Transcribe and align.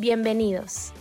Bienvenidos. 0.00 0.94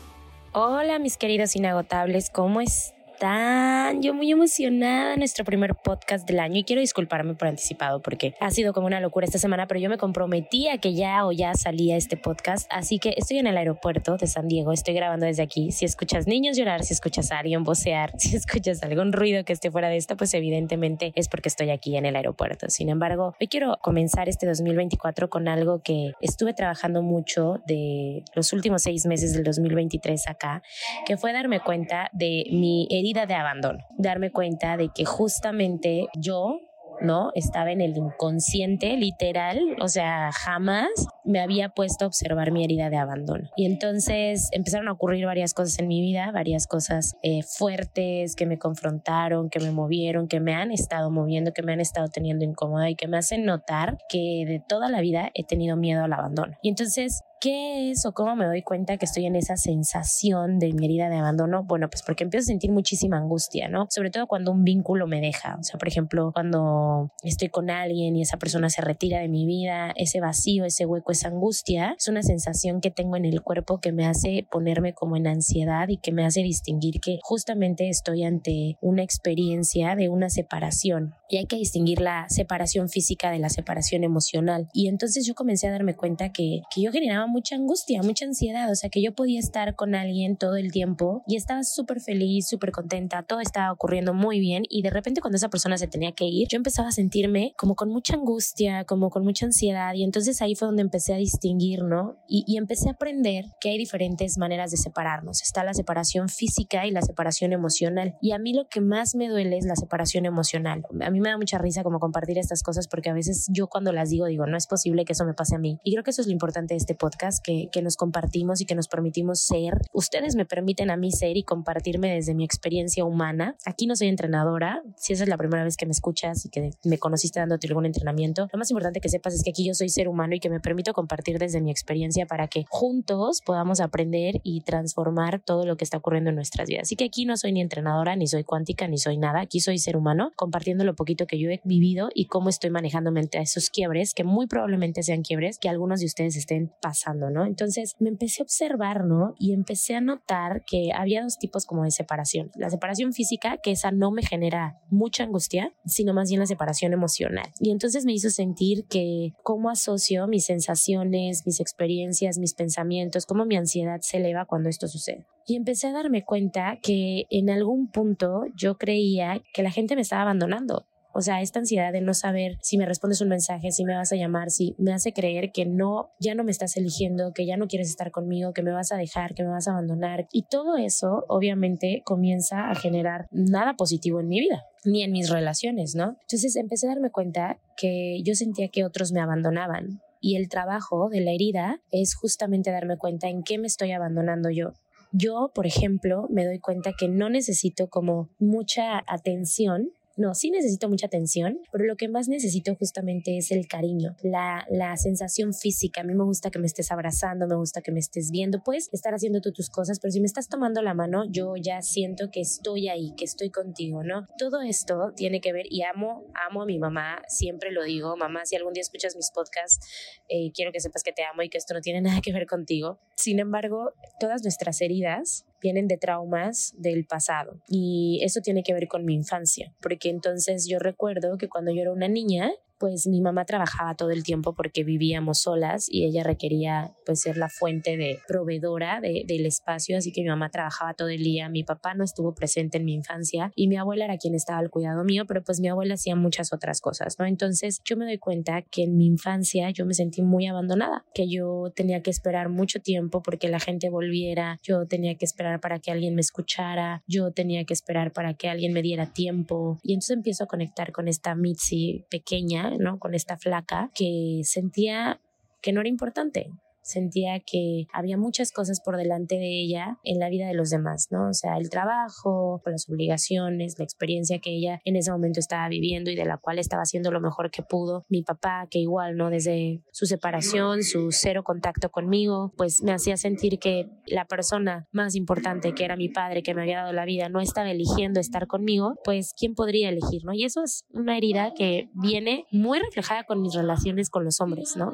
Hola 0.52 1.00
mis 1.00 1.16
queridos 1.16 1.56
inagotables, 1.56 2.30
¿cómo 2.30 2.60
están? 2.60 2.99
Están? 3.20 4.02
Yo 4.02 4.14
muy 4.14 4.32
emocionada, 4.32 5.18
nuestro 5.18 5.44
primer 5.44 5.76
podcast 5.76 6.26
del 6.26 6.40
año 6.40 6.60
y 6.60 6.64
quiero 6.64 6.80
disculparme 6.80 7.34
por 7.34 7.50
anticipado 7.50 8.02
porque 8.02 8.34
ha 8.40 8.50
sido 8.50 8.72
como 8.72 8.88
una 8.88 9.02
locura 9.02 9.26
esta 9.26 9.38
semana, 9.38 9.68
pero 9.68 9.78
yo 9.82 9.90
me 9.90 9.98
comprometía 9.98 10.78
que 10.78 10.94
ya 10.94 11.26
o 11.26 11.34
ya 11.34 11.54
salía 11.54 11.98
este 11.98 12.16
podcast, 12.16 12.66
así 12.72 12.98
que 12.98 13.16
estoy 13.18 13.40
en 13.40 13.48
el 13.48 13.58
aeropuerto 13.58 14.16
de 14.16 14.26
San 14.28 14.48
Diego, 14.48 14.72
estoy 14.72 14.94
grabando 14.94 15.26
desde 15.26 15.44
aquí. 15.44 15.74
Si 15.74 15.84
escuchas 15.84 16.28
niños 16.28 16.56
llorar, 16.56 16.86
si 16.86 16.94
escuchas 16.94 17.34
a 17.34 17.40
alguien 17.40 17.66
vocear, 17.66 18.14
si 18.18 18.38
escuchas 18.38 18.82
algún 18.84 19.12
ruido 19.12 19.44
que 19.44 19.52
esté 19.52 19.70
fuera 19.70 19.90
de 19.90 19.98
esto, 19.98 20.16
pues 20.16 20.34
evidentemente 20.34 21.12
es 21.16 21.28
porque 21.28 21.50
estoy 21.50 21.72
aquí 21.72 21.98
en 21.98 22.06
el 22.06 22.16
aeropuerto. 22.16 22.70
Sin 22.70 22.88
embargo, 22.88 23.36
hoy 23.42 23.48
quiero 23.48 23.80
comenzar 23.82 24.30
este 24.30 24.48
2024 24.48 25.30
con 25.30 25.50
algo 25.50 25.82
que 25.84 26.14
estuve 26.22 26.54
trabajando 26.54 27.02
mucho 27.02 27.62
de 27.68 28.24
los 28.34 28.54
últimos 28.54 28.84
seis 28.84 29.06
meses 29.06 29.34
del 29.34 29.44
2023 29.44 30.26
acá, 30.30 30.64
que 31.06 31.18
fue 31.18 31.34
darme 31.34 31.60
cuenta 31.60 32.10
de 32.14 32.46
mi 32.52 32.88
herida 32.90 33.09
de 33.14 33.34
abandono, 33.34 33.80
darme 33.98 34.32
cuenta 34.32 34.78
de 34.78 34.90
que 34.90 35.06
justamente 35.06 36.08
yo 36.18 36.60
¿no? 37.02 37.32
Estaba 37.36 37.72
en 37.72 37.82
el 37.82 37.96
inconsciente, 37.98 38.98
literal, 38.98 39.60
o 39.82 39.88
sea, 39.88 40.32
jamás 40.32 40.90
me 41.24 41.40
había 41.40 41.70
puesto 41.70 42.06
a 42.06 42.08
observar 42.08 42.52
mi 42.52 42.64
herida 42.64 42.90
de 42.90 42.98
abandono. 42.98 43.50
Y 43.56 43.66
entonces 43.66 44.50
empezaron 44.52 44.88
a 44.88 44.94
ocurrir 44.94 45.26
varias 45.26 45.54
cosas 45.54 45.80
en 45.80 45.88
mi 45.88 46.02
vida, 46.02 46.32
varias 46.32 46.68
cosas 46.68 47.16
eh, 47.22 47.44
fuertes 47.44 48.36
que 48.36 48.46
me 48.46 48.58
confrontaron, 48.58 49.50
que 49.50 49.60
me 49.60 49.72
movieron, 49.72 50.28
que 50.28 50.40
me 50.40 50.54
han 50.54 50.72
estado 50.72 51.12
moviendo, 51.12 51.54
que 51.54 51.64
me 51.64 51.74
han 51.74 51.82
estado 51.82 52.08
teniendo 52.10 52.46
incómoda 52.46 52.90
y 52.90 52.96
que 52.96 53.08
me 53.08 53.18
hacen 53.18 53.46
notar 53.46 53.98
que 54.10 54.44
de 54.48 54.62
toda 54.68 54.90
la 54.90 55.02
vida 55.02 55.30
he 55.34 55.44
tenido 55.44 55.76
miedo 55.76 56.04
al 56.04 56.14
abandono. 56.14 56.58
Y 56.62 56.70
entonces 56.70 57.24
¿Qué 57.42 57.92
es 57.92 58.06
o 58.06 58.12
cómo 58.12 58.36
me 58.36 58.46
doy 58.46 58.64
cuenta 58.64 58.98
que 58.98 59.06
estoy 59.06 59.26
en 59.26 59.38
esa 59.38 59.56
sensación 59.56 60.60
de 60.60 60.74
mi 60.74 60.84
herida 60.84 61.08
de 61.08 61.16
abandono? 61.16 61.64
Bueno, 61.64 61.90
pues 61.90 62.04
porque 62.04 62.26
empiezo 62.26 62.44
a 62.44 62.48
sentir 62.48 62.70
muchísima 62.70 63.16
angustia, 63.16 63.70
¿no? 63.70 63.88
Sobre 63.90 64.10
todo 64.10 64.28
cuando 64.28 64.52
un 64.52 64.66
vínculo 64.66 65.08
me 65.08 65.22
deja. 65.22 65.56
O 65.58 65.64
sea, 65.64 65.78
por 65.78 65.88
ejemplo, 65.88 66.32
cuando 66.34 67.14
estoy 67.24 67.48
con 67.48 67.70
alguien 67.70 68.18
y 68.18 68.24
esa 68.24 68.36
persona 68.36 68.70
se 68.70 68.82
retira 68.82 69.20
de 69.20 69.30
mi 69.30 69.46
vida, 69.46 69.94
ese 69.96 70.20
vacío, 70.20 70.66
ese 70.66 70.86
hueco, 70.86 71.14
esa 71.14 71.30
angustia, 71.30 71.96
es 71.98 72.10
una 72.10 72.24
sensación 72.24 72.82
que 72.82 72.92
tengo 72.92 73.16
en 73.16 73.24
el 73.24 73.42
cuerpo 73.42 73.80
que 73.80 73.94
me 73.94 74.06
hace 74.06 74.46
ponerme 74.52 74.94
como 74.94 75.16
en 75.16 75.26
ansiedad 75.26 75.88
y 75.88 75.96
que 75.96 76.12
me 76.12 76.26
hace 76.26 76.42
distinguir 76.42 77.00
que 77.00 77.20
justamente 77.24 77.88
estoy 77.88 78.26
ante 78.26 78.78
una 78.82 79.04
experiencia 79.04 79.96
de 79.96 80.10
una 80.10 80.30
separación. 80.30 81.16
Y 81.30 81.38
hay 81.38 81.46
que 81.46 81.56
distinguir 81.56 82.02
la 82.02 82.28
separación 82.30 82.90
física 82.90 83.32
de 83.32 83.40
la 83.40 83.50
separación 83.50 84.04
emocional. 84.04 84.68
Y 84.74 84.88
entonces 84.88 85.26
yo 85.26 85.36
comencé 85.36 85.68
a 85.68 85.72
darme 85.72 85.96
cuenta 85.96 86.32
que, 86.32 86.62
que 86.74 86.82
yo 86.82 86.92
generaba 86.92 87.28
mucha 87.28 87.56
angustia, 87.56 88.02
mucha 88.02 88.26
ansiedad, 88.26 88.72
o 88.72 88.76
sea 88.76 88.90
que 88.90 89.02
yo 89.02 89.14
podía 89.14 89.40
estar 89.40 89.76
con 89.76 89.96
alguien 89.96 90.38
todo 90.38 90.56
el 90.56 90.72
tiempo 90.72 91.24
y 91.28 91.36
estaba 91.36 91.64
súper 91.64 92.02
feliz, 92.02 92.48
súper 92.48 92.72
contenta, 92.72 93.24
todo 93.24 93.40
estaba 93.40 93.72
ocurriendo 93.72 94.14
muy 94.14 94.40
bien 94.40 94.64
y 94.70 94.82
de 94.82 94.90
repente 94.90 95.22
cuando 95.22 95.38
esa 95.38 95.50
persona 95.50 95.78
se 95.78 95.88
tenía 95.88 96.12
que 96.12 96.26
ir, 96.26 96.48
yo 96.50 96.58
empezaba 96.58 96.90
a 96.90 96.92
sentirme 96.92 97.54
como 97.58 97.76
con 97.76 97.90
mucha 97.90 98.16
angustia, 98.16 98.86
como 98.86 99.10
con 99.10 99.24
mucha 99.24 99.46
ansiedad 99.46 99.94
y 99.94 100.04
entonces 100.04 100.42
ahí 100.42 100.56
fue 100.56 100.68
donde 100.68 100.82
empecé 100.82 101.14
a 101.14 101.18
distinguir, 101.18 101.84
¿no? 101.84 102.18
Y, 102.28 102.44
y 102.48 102.58
empecé 102.58 102.90
a 102.90 102.94
aprender 102.94 103.46
que 103.62 103.70
hay 103.70 103.78
diferentes 103.78 104.38
maneras 104.38 104.72
de 104.72 104.78
separarnos. 104.78 105.42
Está 105.42 105.64
la 105.64 105.74
separación 105.74 106.30
física 106.30 106.86
y 106.86 106.92
la 106.92 107.02
separación 107.02 107.54
emocional. 107.54 108.18
Y 108.22 108.32
a 108.32 108.40
mí 108.40 108.54
lo 108.54 108.68
que 108.68 108.82
más 108.82 109.16
me 109.16 109.28
duele 109.28 109.58
es 109.58 109.66
la 109.66 109.76
separación 109.76 110.26
emocional. 110.26 110.84
A 111.02 111.10
mí 111.10 111.19
me 111.20 111.30
da 111.30 111.38
mucha 111.38 111.58
risa 111.58 111.84
como 111.84 112.00
compartir 112.00 112.38
estas 112.38 112.64
cosas 112.64 112.88
porque 112.88 113.10
a 113.10 113.14
veces 113.14 113.48
yo 113.50 113.68
cuando 113.68 113.92
las 113.92 114.10
digo 114.10 114.26
digo, 114.26 114.46
no 114.46 114.58
es 114.58 114.68
posible 114.68 115.06
que 115.06 115.14
eso 115.14 115.26
me 115.26 115.34
pase 115.34 115.56
a 115.56 115.60
mí. 115.60 115.80
Y 115.84 115.94
creo 115.94 116.04
que 116.04 116.12
eso 116.12 116.22
es 116.22 116.28
lo 116.28 116.34
importante 116.34 116.74
de 116.74 116.78
este 116.78 116.96
podcast 116.96 117.44
que, 117.44 117.70
que 117.72 117.82
nos 117.82 117.96
compartimos 117.96 118.62
y 118.62 118.66
que 118.66 118.76
nos 118.76 118.88
permitimos 118.88 119.42
ser. 119.42 119.80
Ustedes 119.94 120.36
me 120.36 120.46
permiten 120.46 120.92
a 120.92 120.98
mí 120.98 121.12
ser 121.12 121.38
y 121.38 121.44
compartirme 121.44 122.14
desde 122.14 122.34
mi 122.34 122.44
experiencia 122.44 123.04
humana. 123.06 123.56
Aquí 123.66 123.88
no 123.88 123.96
soy 123.96 124.08
entrenadora. 124.08 124.82
Si 124.98 125.14
esa 125.14 125.24
es 125.24 125.30
la 125.30 125.38
primera 125.38 125.64
vez 125.64 125.78
que 125.78 125.86
me 125.86 125.92
escuchas 125.92 126.46
y 126.46 126.50
que 126.50 126.72
me 126.84 126.98
conociste 126.98 127.40
dándote 127.40 127.68
algún 127.68 127.86
entrenamiento, 127.86 128.48
lo 128.52 128.60
más 128.60 128.70
importante 128.72 129.02
que 129.02 129.10
sepas 129.10 129.34
es 129.34 129.44
que 129.44 129.52
aquí 129.52 129.66
yo 129.66 129.74
soy 129.74 129.90
ser 129.90 130.08
humano 130.08 130.36
y 130.36 130.40
que 130.40 130.50
me 130.50 130.60
permito 130.60 130.94
compartir 130.94 131.40
desde 131.40 131.62
mi 131.62 131.72
experiencia 131.72 132.26
para 132.26 132.48
que 132.48 132.66
juntos 132.70 133.42
podamos 133.46 133.80
aprender 133.80 134.42
y 134.44 134.62
transformar 134.62 135.42
todo 135.44 135.66
lo 135.66 135.78
que 135.78 135.84
está 135.84 135.98
ocurriendo 135.98 136.30
en 136.30 136.36
nuestras 136.36 136.68
vidas. 136.68 136.84
Así 136.84 136.96
que 136.96 137.06
aquí 137.06 137.26
no 137.26 137.38
soy 137.38 137.52
ni 137.52 137.62
entrenadora, 137.62 138.16
ni 138.16 138.28
soy 138.28 138.44
cuántica, 138.44 138.88
ni 138.88 138.98
soy 138.98 139.18
nada. 139.18 139.42
Aquí 139.42 139.60
soy 139.60 139.78
ser 139.80 139.98
humano 139.98 140.32
compartiendo 140.36 140.84
lo 140.84 140.96
poquito 140.96 141.09
que 141.16 141.40
yo 141.40 141.50
he 141.50 141.62
vivido 141.64 142.10
y 142.14 142.26
cómo 142.26 142.50
estoy 142.50 142.70
manejándome 142.70 143.22
a 143.34 143.42
esos 143.42 143.70
quiebres 143.70 144.14
que 144.14 144.24
muy 144.24 144.48
probablemente 144.48 145.04
sean 145.04 145.22
quiebres 145.22 145.60
que 145.60 145.70
algunos 145.70 146.00
de 146.00 146.06
ustedes 146.06 146.36
estén 146.36 146.72
pasando 146.82 147.20
¿no? 147.30 147.46
Entonces 147.46 147.96
me 148.00 148.10
empecé 148.10 148.42
a 148.42 148.44
observar, 148.44 149.06
¿no? 149.06 149.36
Y 149.38 149.54
empecé 149.54 149.96
a 149.96 150.02
notar 150.02 150.64
que 150.66 150.92
había 150.94 151.24
dos 151.24 151.38
tipos 151.38 151.66
como 151.66 151.84
de 151.84 151.92
separación. 151.92 152.52
La 152.56 152.70
separación 152.70 153.14
física, 153.14 153.58
que 153.62 153.72
esa 153.72 153.92
no 153.92 154.12
me 154.12 154.24
genera 154.24 154.80
mucha 154.90 155.24
angustia, 155.24 155.74
sino 155.86 156.14
más 156.14 156.30
bien 156.30 156.40
la 156.40 156.46
separación 156.46 156.94
emocional. 156.94 157.50
Y 157.60 157.72
entonces 157.72 158.06
me 158.06 158.14
hizo 158.14 158.30
sentir 158.30 158.86
que 158.86 159.34
cómo 159.44 159.70
asocio 159.70 160.28
mis 160.28 160.46
sensaciones, 160.46 161.44
mis 161.46 161.60
experiencias, 161.60 162.38
mis 162.38 162.54
pensamientos, 162.54 163.26
cómo 163.26 163.46
mi 163.46 163.58
ansiedad 163.58 164.00
se 164.02 164.18
eleva 164.18 164.46
cuando 164.46 164.70
esto 164.70 164.88
sucede. 164.88 165.26
Y 165.46 165.56
empecé 165.56 165.88
a 165.88 165.94
darme 165.94 166.24
cuenta 166.24 166.78
que 166.82 167.26
en 167.32 167.50
algún 167.50 167.90
punto 167.90 168.44
yo 168.56 168.78
creía 168.78 169.42
que 169.54 169.64
la 169.64 169.72
gente 169.72 169.96
me 169.96 170.02
estaba 170.02 170.22
abandonando 170.22 170.86
o 171.14 171.22
sea, 171.22 171.42
esta 171.42 171.60
ansiedad 171.60 171.92
de 171.92 172.02
no 172.02 172.14
saber 172.14 172.58
si 172.62 172.78
me 172.78 172.86
respondes 172.86 173.22
un 173.22 173.30
mensaje, 173.30 173.72
si 173.72 173.84
me 173.84 173.96
vas 173.96 174.12
a 174.12 174.16
llamar, 174.16 174.52
si 174.52 174.76
me 174.78 174.94
hace 174.94 175.14
creer 175.14 175.52
que 175.52 175.66
no, 175.66 176.12
ya 176.20 176.36
no 176.36 176.44
me 176.44 176.52
estás 176.52 176.78
eligiendo, 176.78 177.34
que 177.34 177.46
ya 177.46 177.58
no 177.58 177.68
quieres 177.68 177.90
estar 177.90 178.12
conmigo, 178.12 178.54
que 178.54 178.64
me 178.64 178.72
vas 178.72 178.92
a 178.92 178.98
dejar, 178.98 179.34
que 179.34 179.44
me 179.44 179.50
vas 179.50 179.68
a 179.68 179.72
abandonar. 179.72 180.28
Y 180.32 180.44
todo 180.44 180.78
eso 180.78 181.26
obviamente 181.28 182.02
comienza 182.06 182.70
a 182.70 182.76
generar 182.76 183.28
nada 183.32 183.76
positivo 183.76 184.20
en 184.20 184.28
mi 184.28 184.40
vida 184.40 184.66
ni 184.86 185.04
en 185.04 185.12
mis 185.12 185.30
relaciones, 185.30 185.96
¿no? 185.96 186.18
Entonces 186.22 186.56
empecé 186.56 186.88
a 186.88 186.92
darme 186.92 187.12
cuenta 187.12 187.60
que 187.76 188.22
yo 188.24 188.36
sentía 188.36 188.70
que 188.70 188.86
otros 188.86 189.12
me 189.12 189.20
abandonaban 189.20 190.02
y 190.22 190.36
el 190.36 190.50
trabajo 190.50 191.10
de 191.10 191.22
la 191.22 191.32
herida 191.32 191.82
es 191.92 192.16
justamente 192.16 192.72
darme 192.72 192.98
cuenta 192.98 193.30
en 193.30 193.44
qué 193.44 193.58
me 193.58 193.68
estoy 193.68 193.92
abandonando 193.92 194.50
yo. 194.50 194.74
Yo, 195.12 195.52
por 195.56 195.66
ejemplo, 195.66 196.28
me 196.30 196.46
doy 196.46 196.60
cuenta 196.60 196.94
que 196.98 197.08
no 197.08 197.30
necesito 197.30 197.90
como 197.90 198.30
mucha 198.38 199.04
atención 199.08 199.92
no, 200.20 200.36
sí 200.36 200.52
necesito 200.52 200.90
mucha 200.90 201.08
atención, 201.08 201.62
pero 201.72 201.86
lo 201.86 201.96
que 201.96 202.10
más 202.10 202.28
necesito 202.28 202.76
justamente 202.76 203.38
es 203.38 203.52
el 203.52 203.68
cariño, 203.68 204.18
la, 204.22 204.66
la 204.70 204.96
sensación 204.98 205.54
física. 205.54 206.02
A 206.02 206.04
mí 206.04 206.14
me 206.14 206.26
gusta 206.26 206.52
que 206.52 206.60
me 206.60 206.68
estés 206.68 206.92
abrazando, 206.92 207.48
me 207.48 207.56
gusta 207.56 207.82
que 207.82 207.94
me 207.94 208.00
estés 208.00 208.30
viendo. 208.30 208.62
Puedes 208.62 208.90
estar 208.92 209.14
haciendo 209.14 209.40
tú 209.40 209.54
tus 209.54 209.70
cosas, 209.70 210.00
pero 210.00 210.12
si 210.12 210.20
me 210.20 210.26
estás 210.26 210.50
tomando 210.50 210.82
la 210.82 210.94
mano, 210.94 211.24
yo 211.30 211.54
ya 211.56 211.82
siento 211.82 212.32
que 212.32 212.42
estoy 212.42 212.90
ahí, 212.90 213.14
que 213.16 213.24
estoy 213.24 213.50
contigo, 213.50 214.04
¿no? 214.04 214.28
Todo 214.38 214.62
esto 214.62 215.14
tiene 215.16 215.40
que 215.40 215.54
ver 215.54 215.68
y 215.70 215.84
amo, 215.84 216.26
amo 216.34 216.64
a 216.64 216.66
mi 216.66 216.80
mamá, 216.80 217.22
siempre 217.30 217.72
lo 217.72 217.84
digo, 217.84 218.18
mamá, 218.18 218.46
si 218.46 218.58
algún 218.58 218.74
día 218.74 218.82
escuchas 218.82 219.16
mis 219.16 219.32
podcasts, 219.32 219.88
eh, 220.28 220.52
quiero 220.54 220.74
que 220.74 220.82
sepas 220.82 221.02
que 221.02 221.14
te 221.14 221.24
amo 221.24 221.44
y 221.44 221.50
que 221.50 221.58
esto 221.58 221.74
no 221.74 221.80
tiene 221.80 222.02
nada 222.02 222.20
que 222.22 222.34
ver 222.34 222.46
contigo. 222.46 223.00
Sin 223.16 223.40
embargo, 223.40 223.94
todas 224.20 224.44
nuestras 224.44 224.82
heridas 224.82 225.46
vienen 225.62 225.88
de 225.88 225.98
traumas 225.98 226.74
del 226.78 227.06
pasado 227.06 227.62
y 227.68 228.20
eso 228.24 228.42
tiene 228.42 228.64
que 228.64 228.74
ver 228.74 228.88
con 228.88 229.06
mi 229.06 229.14
infancia, 229.14 229.74
porque 229.82 230.10
entonces 230.10 230.68
yo 230.68 230.80
recuerdo 230.80 231.38
que 231.38 231.50
cuando 231.50 231.72
yo 231.72 231.82
era 231.82 231.92
una 231.92 232.08
niña, 232.08 232.52
pues 232.80 233.08
mi 233.08 233.22
mamá 233.22 233.46
trabajaba 233.46 233.96
todo 233.96 234.12
el 234.12 234.24
tiempo 234.24 234.54
porque 234.54 234.84
vivíamos 234.84 235.42
solas 235.42 235.88
y 235.90 236.06
ella 236.06 236.24
requería 236.24 236.94
pues 237.06 237.22
ser 237.22 237.38
la 237.38 237.50
fuente 237.50 237.98
de 237.98 238.20
proveedora 238.28 239.02
de, 239.02 239.24
del 239.28 239.46
espacio, 239.46 239.98
así 239.98 240.12
que 240.12 240.22
mi 240.22 240.30
mamá 240.30 240.50
trabajaba 240.50 240.94
todo 240.94 241.10
el 241.10 241.24
día, 241.24 241.50
mi 241.50 241.64
papá 241.64 241.94
no 241.94 242.04
estuvo 242.04 242.34
presente 242.34 242.78
en 242.78 242.86
mi 242.86 242.94
infancia 242.94 243.52
y 243.56 243.68
mi 243.68 243.78
abuela 243.78 244.06
era 244.06 244.18
quien 244.18 244.36
estaba 244.36 244.60
al 244.60 244.70
cuidado 244.70 245.04
mío, 245.04 245.26
pero 245.28 245.44
pues 245.44 245.60
mi 245.60 245.68
abuela 245.68 245.96
hacía 245.96 246.16
muchas 246.16 246.54
otras 246.54 246.82
cosas, 246.82 247.18
¿no? 247.20 247.26
Entonces 247.26 247.82
yo 247.84 247.98
me 247.98 248.06
doy 248.06 248.18
cuenta 248.18 248.62
que 248.62 248.84
en 248.84 248.98
mi 248.98 249.06
infancia 249.06 249.70
yo 249.72 249.86
me 249.86 249.94
sentí 249.94 250.22
muy 250.22 250.48
abandonada, 250.48 251.06
que 251.14 251.30
yo 251.30 251.72
tenía 251.76 252.02
que 252.02 252.10
esperar 252.10 252.50
mucho 252.50 252.80
tiempo 252.80 253.22
porque 253.22 253.50
la 253.50 253.60
gente 253.60 253.90
volviera, 253.90 254.60
yo 254.64 254.88
tenía 254.88 255.16
que 255.16 255.26
esperar 255.26 255.60
para 255.60 255.80
que 255.80 255.92
alguien 255.92 256.16
me 256.16 256.22
escuchara, 256.22 257.04
yo 257.08 257.32
tenía 257.32 257.66
que 257.66 257.74
esperar 257.74 258.14
para 258.14 258.34
que 258.36 258.48
alguien 258.48 258.74
me 258.74 258.82
diera 258.82 259.12
tiempo 259.12 259.80
y 259.84 259.94
entonces 259.94 260.16
empiezo 260.16 260.46
a 260.46 260.48
conectar 260.48 260.92
con 260.92 261.08
esta 261.08 261.36
Mitzi 261.36 262.06
pequeña 262.10 262.69
con 263.00 263.14
esta 263.14 263.38
flaca 263.38 263.92
que 263.94 264.42
sentía 264.44 265.20
que 265.62 265.74
no 265.74 265.82
era 265.82 265.90
importante, 265.90 266.52
sentía 266.90 267.40
que 267.40 267.88
había 267.94 268.18
muchas 268.18 268.52
cosas 268.52 268.82
por 268.82 268.98
delante 268.98 269.36
de 269.36 269.62
ella 269.62 269.98
en 270.04 270.20
la 270.20 270.30
vida 270.30 270.48
de 270.48 270.54
los 270.54 270.70
demás, 270.70 271.08
¿no? 271.12 271.30
O 271.30 271.34
sea, 271.34 271.58
el 271.58 271.70
trabajo, 271.70 272.62
las 272.66 272.90
obligaciones, 272.90 273.78
la 273.78 273.86
experiencia 273.86 274.40
que 274.40 274.52
ella 274.52 274.82
en 274.86 274.96
ese 274.96 275.12
momento 275.12 275.40
estaba 275.40 275.68
viviendo 275.70 276.10
y 276.12 276.16
de 276.16 276.26
la 276.26 276.38
cual 276.38 276.60
estaba 276.60 276.84
haciendo 276.84 277.12
lo 277.12 277.22
mejor 277.22 277.52
que 277.52 277.64
pudo. 277.64 278.06
Mi 278.10 278.24
papá, 278.24 278.68
que 278.70 278.80
igual, 278.80 279.18
¿no? 279.18 279.30
Desde 279.30 279.84
su 279.92 280.06
separación, 280.06 280.84
su 280.84 281.12
cero 281.12 281.44
contacto 281.44 281.90
conmigo, 281.90 282.54
pues 282.58 282.82
me 282.82 282.92
hacía 282.92 283.18
sentir 283.18 283.60
que 283.60 283.90
la 284.06 284.26
persona 284.26 284.88
más 284.92 285.16
importante, 285.16 285.74
que 285.74 285.86
era 285.86 285.96
mi 285.96 286.10
padre, 286.10 286.44
que 286.44 286.54
me 286.54 286.62
había 286.62 286.80
dado 286.80 286.94
la 286.94 287.06
vida, 287.06 287.30
no 287.30 287.40
estaba 287.40 287.72
eligiendo 287.72 288.20
estar 288.20 288.48
conmigo, 288.48 288.96
pues 289.04 289.34
¿quién 289.38 289.56
podría 289.56 289.90
elegir, 289.90 290.24
¿no? 290.26 290.34
Y 290.34 290.44
eso 290.44 290.64
es 290.64 290.86
una 290.92 291.18
herida 291.18 291.54
que 291.56 291.90
viene 291.94 292.46
muy 292.52 292.80
reflejada 292.80 293.24
con 293.24 293.42
mis 293.42 293.54
relaciones 293.54 294.10
con 294.10 294.24
los 294.24 294.42
hombres, 294.42 294.76
¿no? 294.76 294.94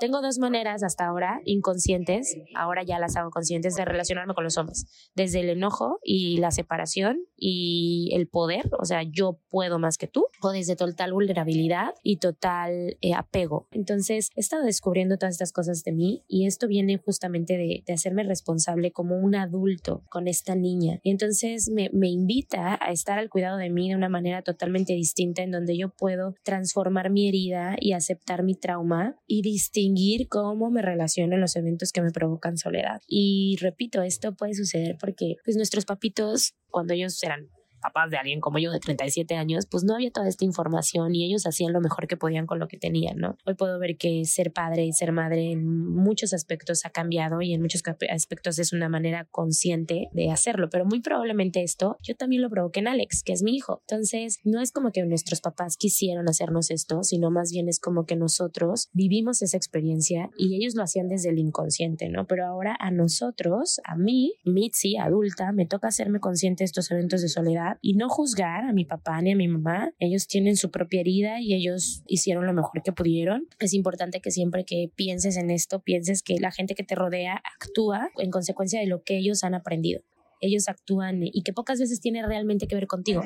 Tengo 0.00 0.20
dos 0.20 0.38
maneras 0.38 0.82
hasta 0.82 1.06
ahora 1.06 1.25
inconscientes, 1.44 2.36
ahora 2.54 2.82
ya 2.82 2.98
las 2.98 3.16
hago 3.16 3.30
conscientes 3.30 3.74
de 3.74 3.84
relacionarme 3.84 4.34
con 4.34 4.44
los 4.44 4.56
hombres, 4.58 4.86
desde 5.14 5.40
el 5.40 5.50
enojo 5.50 5.98
y 6.02 6.38
la 6.38 6.50
separación 6.50 7.18
y 7.36 8.10
el 8.14 8.28
poder, 8.28 8.70
o 8.78 8.84
sea, 8.84 9.02
yo 9.02 9.38
puedo 9.50 9.78
más 9.78 9.98
que 9.98 10.06
tú, 10.06 10.26
o 10.42 10.50
desde 10.50 10.76
total 10.76 11.12
vulnerabilidad 11.12 11.94
y 12.02 12.18
total 12.18 12.96
eh, 13.00 13.14
apego. 13.14 13.68
Entonces, 13.70 14.30
he 14.36 14.40
estado 14.40 14.64
descubriendo 14.64 15.16
todas 15.16 15.34
estas 15.34 15.52
cosas 15.52 15.82
de 15.84 15.92
mí 15.92 16.24
y 16.28 16.46
esto 16.46 16.68
viene 16.68 16.98
justamente 16.98 17.56
de, 17.56 17.84
hacerme 17.92 18.24
responsable 18.24 18.92
como 18.92 19.16
un 19.16 19.34
adulto 19.34 20.04
con 20.10 20.28
esta 20.28 20.54
niña. 20.54 21.00
Y 21.02 21.10
entonces 21.10 21.70
me, 21.70 21.88
me 21.92 22.08
invita 22.08 22.78
a 22.80 22.90
estar 22.90 23.18
al 23.18 23.30
cuidado 23.30 23.56
de 23.56 23.70
mí 23.70 23.88
de 23.88 23.96
una 23.96 24.08
manera 24.08 24.42
totalmente 24.42 24.92
distinta 24.92 25.42
en 25.42 25.50
donde 25.50 25.78
yo 25.78 25.88
puedo 25.88 26.34
transformar 26.42 27.10
mi 27.10 27.28
herida 27.28 27.76
y 27.80 27.92
aceptar 27.92 28.42
mi 28.42 28.54
trauma 28.54 29.16
y 29.26 29.42
distinguir 29.42 30.28
cómo 30.28 30.70
me 30.70 30.82
relaciono 30.82 31.15
en 31.24 31.40
los 31.40 31.56
eventos 31.56 31.92
que 31.92 32.02
me 32.02 32.10
provocan 32.10 32.56
soledad. 32.56 33.00
Y 33.06 33.56
repito, 33.60 34.02
esto 34.02 34.34
puede 34.34 34.54
suceder 34.54 34.96
porque 34.98 35.36
pues 35.44 35.56
nuestros 35.56 35.84
papitos, 35.84 36.54
cuando 36.68 36.94
ellos 36.94 37.22
eran 37.22 37.48
papás 37.86 38.10
de 38.10 38.16
alguien 38.16 38.40
como 38.40 38.58
yo 38.58 38.72
de 38.72 38.80
37 38.80 39.36
años, 39.36 39.66
pues 39.70 39.84
no 39.84 39.94
había 39.94 40.10
toda 40.10 40.28
esta 40.28 40.44
información 40.44 41.14
y 41.14 41.24
ellos 41.24 41.46
hacían 41.46 41.72
lo 41.72 41.80
mejor 41.80 42.08
que 42.08 42.16
podían 42.16 42.46
con 42.46 42.58
lo 42.58 42.66
que 42.66 42.78
tenían, 42.78 43.18
¿no? 43.18 43.38
Hoy 43.46 43.54
puedo 43.54 43.78
ver 43.78 43.96
que 43.96 44.24
ser 44.24 44.52
padre 44.52 44.84
y 44.84 44.92
ser 44.92 45.12
madre 45.12 45.52
en 45.52 45.66
muchos 45.66 46.32
aspectos 46.32 46.84
ha 46.84 46.90
cambiado 46.90 47.42
y 47.42 47.54
en 47.54 47.62
muchos 47.62 47.82
aspectos 48.10 48.58
es 48.58 48.72
una 48.72 48.88
manera 48.88 49.26
consciente 49.30 50.08
de 50.12 50.30
hacerlo, 50.32 50.68
pero 50.68 50.84
muy 50.84 51.00
probablemente 51.00 51.62
esto 51.62 51.96
yo 52.02 52.16
también 52.16 52.42
lo 52.42 52.50
provoqué 52.50 52.80
en 52.80 52.88
Alex, 52.88 53.22
que 53.22 53.32
es 53.32 53.42
mi 53.42 53.54
hijo. 53.54 53.82
Entonces, 53.88 54.40
no 54.42 54.60
es 54.60 54.72
como 54.72 54.90
que 54.90 55.04
nuestros 55.04 55.40
papás 55.40 55.76
quisieron 55.76 56.28
hacernos 56.28 56.70
esto, 56.70 57.04
sino 57.04 57.30
más 57.30 57.52
bien 57.52 57.68
es 57.68 57.78
como 57.78 58.04
que 58.04 58.16
nosotros 58.16 58.88
vivimos 58.92 59.42
esa 59.42 59.56
experiencia 59.56 60.30
y 60.36 60.56
ellos 60.56 60.74
lo 60.74 60.82
hacían 60.82 61.08
desde 61.08 61.30
el 61.30 61.38
inconsciente, 61.38 62.08
¿no? 62.08 62.26
Pero 62.26 62.46
ahora 62.46 62.76
a 62.80 62.90
nosotros, 62.90 63.80
a 63.84 63.96
mí, 63.96 64.34
Mitzi, 64.44 64.96
adulta, 64.96 65.52
me 65.52 65.66
toca 65.66 65.88
hacerme 65.88 66.18
consciente 66.18 66.64
de 66.64 66.66
estos 66.66 66.90
eventos 66.90 67.22
de 67.22 67.28
soledad 67.28 67.75
y 67.80 67.94
no 67.94 68.08
juzgar 68.08 68.64
a 68.64 68.72
mi 68.72 68.84
papá 68.84 69.20
ni 69.22 69.32
a 69.32 69.36
mi 69.36 69.48
mamá. 69.48 69.92
Ellos 69.98 70.26
tienen 70.26 70.56
su 70.56 70.70
propia 70.70 71.00
herida 71.00 71.40
y 71.40 71.54
ellos 71.54 72.02
hicieron 72.06 72.46
lo 72.46 72.52
mejor 72.52 72.82
que 72.82 72.92
pudieron. 72.92 73.46
Es 73.60 73.74
importante 73.74 74.20
que 74.20 74.30
siempre 74.30 74.64
que 74.64 74.90
pienses 74.94 75.36
en 75.36 75.50
esto, 75.50 75.80
pienses 75.80 76.22
que 76.22 76.36
la 76.40 76.50
gente 76.50 76.74
que 76.74 76.84
te 76.84 76.94
rodea 76.94 77.42
actúa 77.60 78.10
en 78.18 78.30
consecuencia 78.30 78.80
de 78.80 78.86
lo 78.86 79.02
que 79.02 79.18
ellos 79.18 79.44
han 79.44 79.54
aprendido 79.54 80.02
ellos 80.40 80.68
actúan 80.68 81.20
y 81.22 81.42
que 81.42 81.52
pocas 81.52 81.78
veces 81.78 82.00
tiene 82.00 82.26
realmente 82.26 82.66
que 82.66 82.74
ver 82.74 82.86
contigo, 82.86 83.22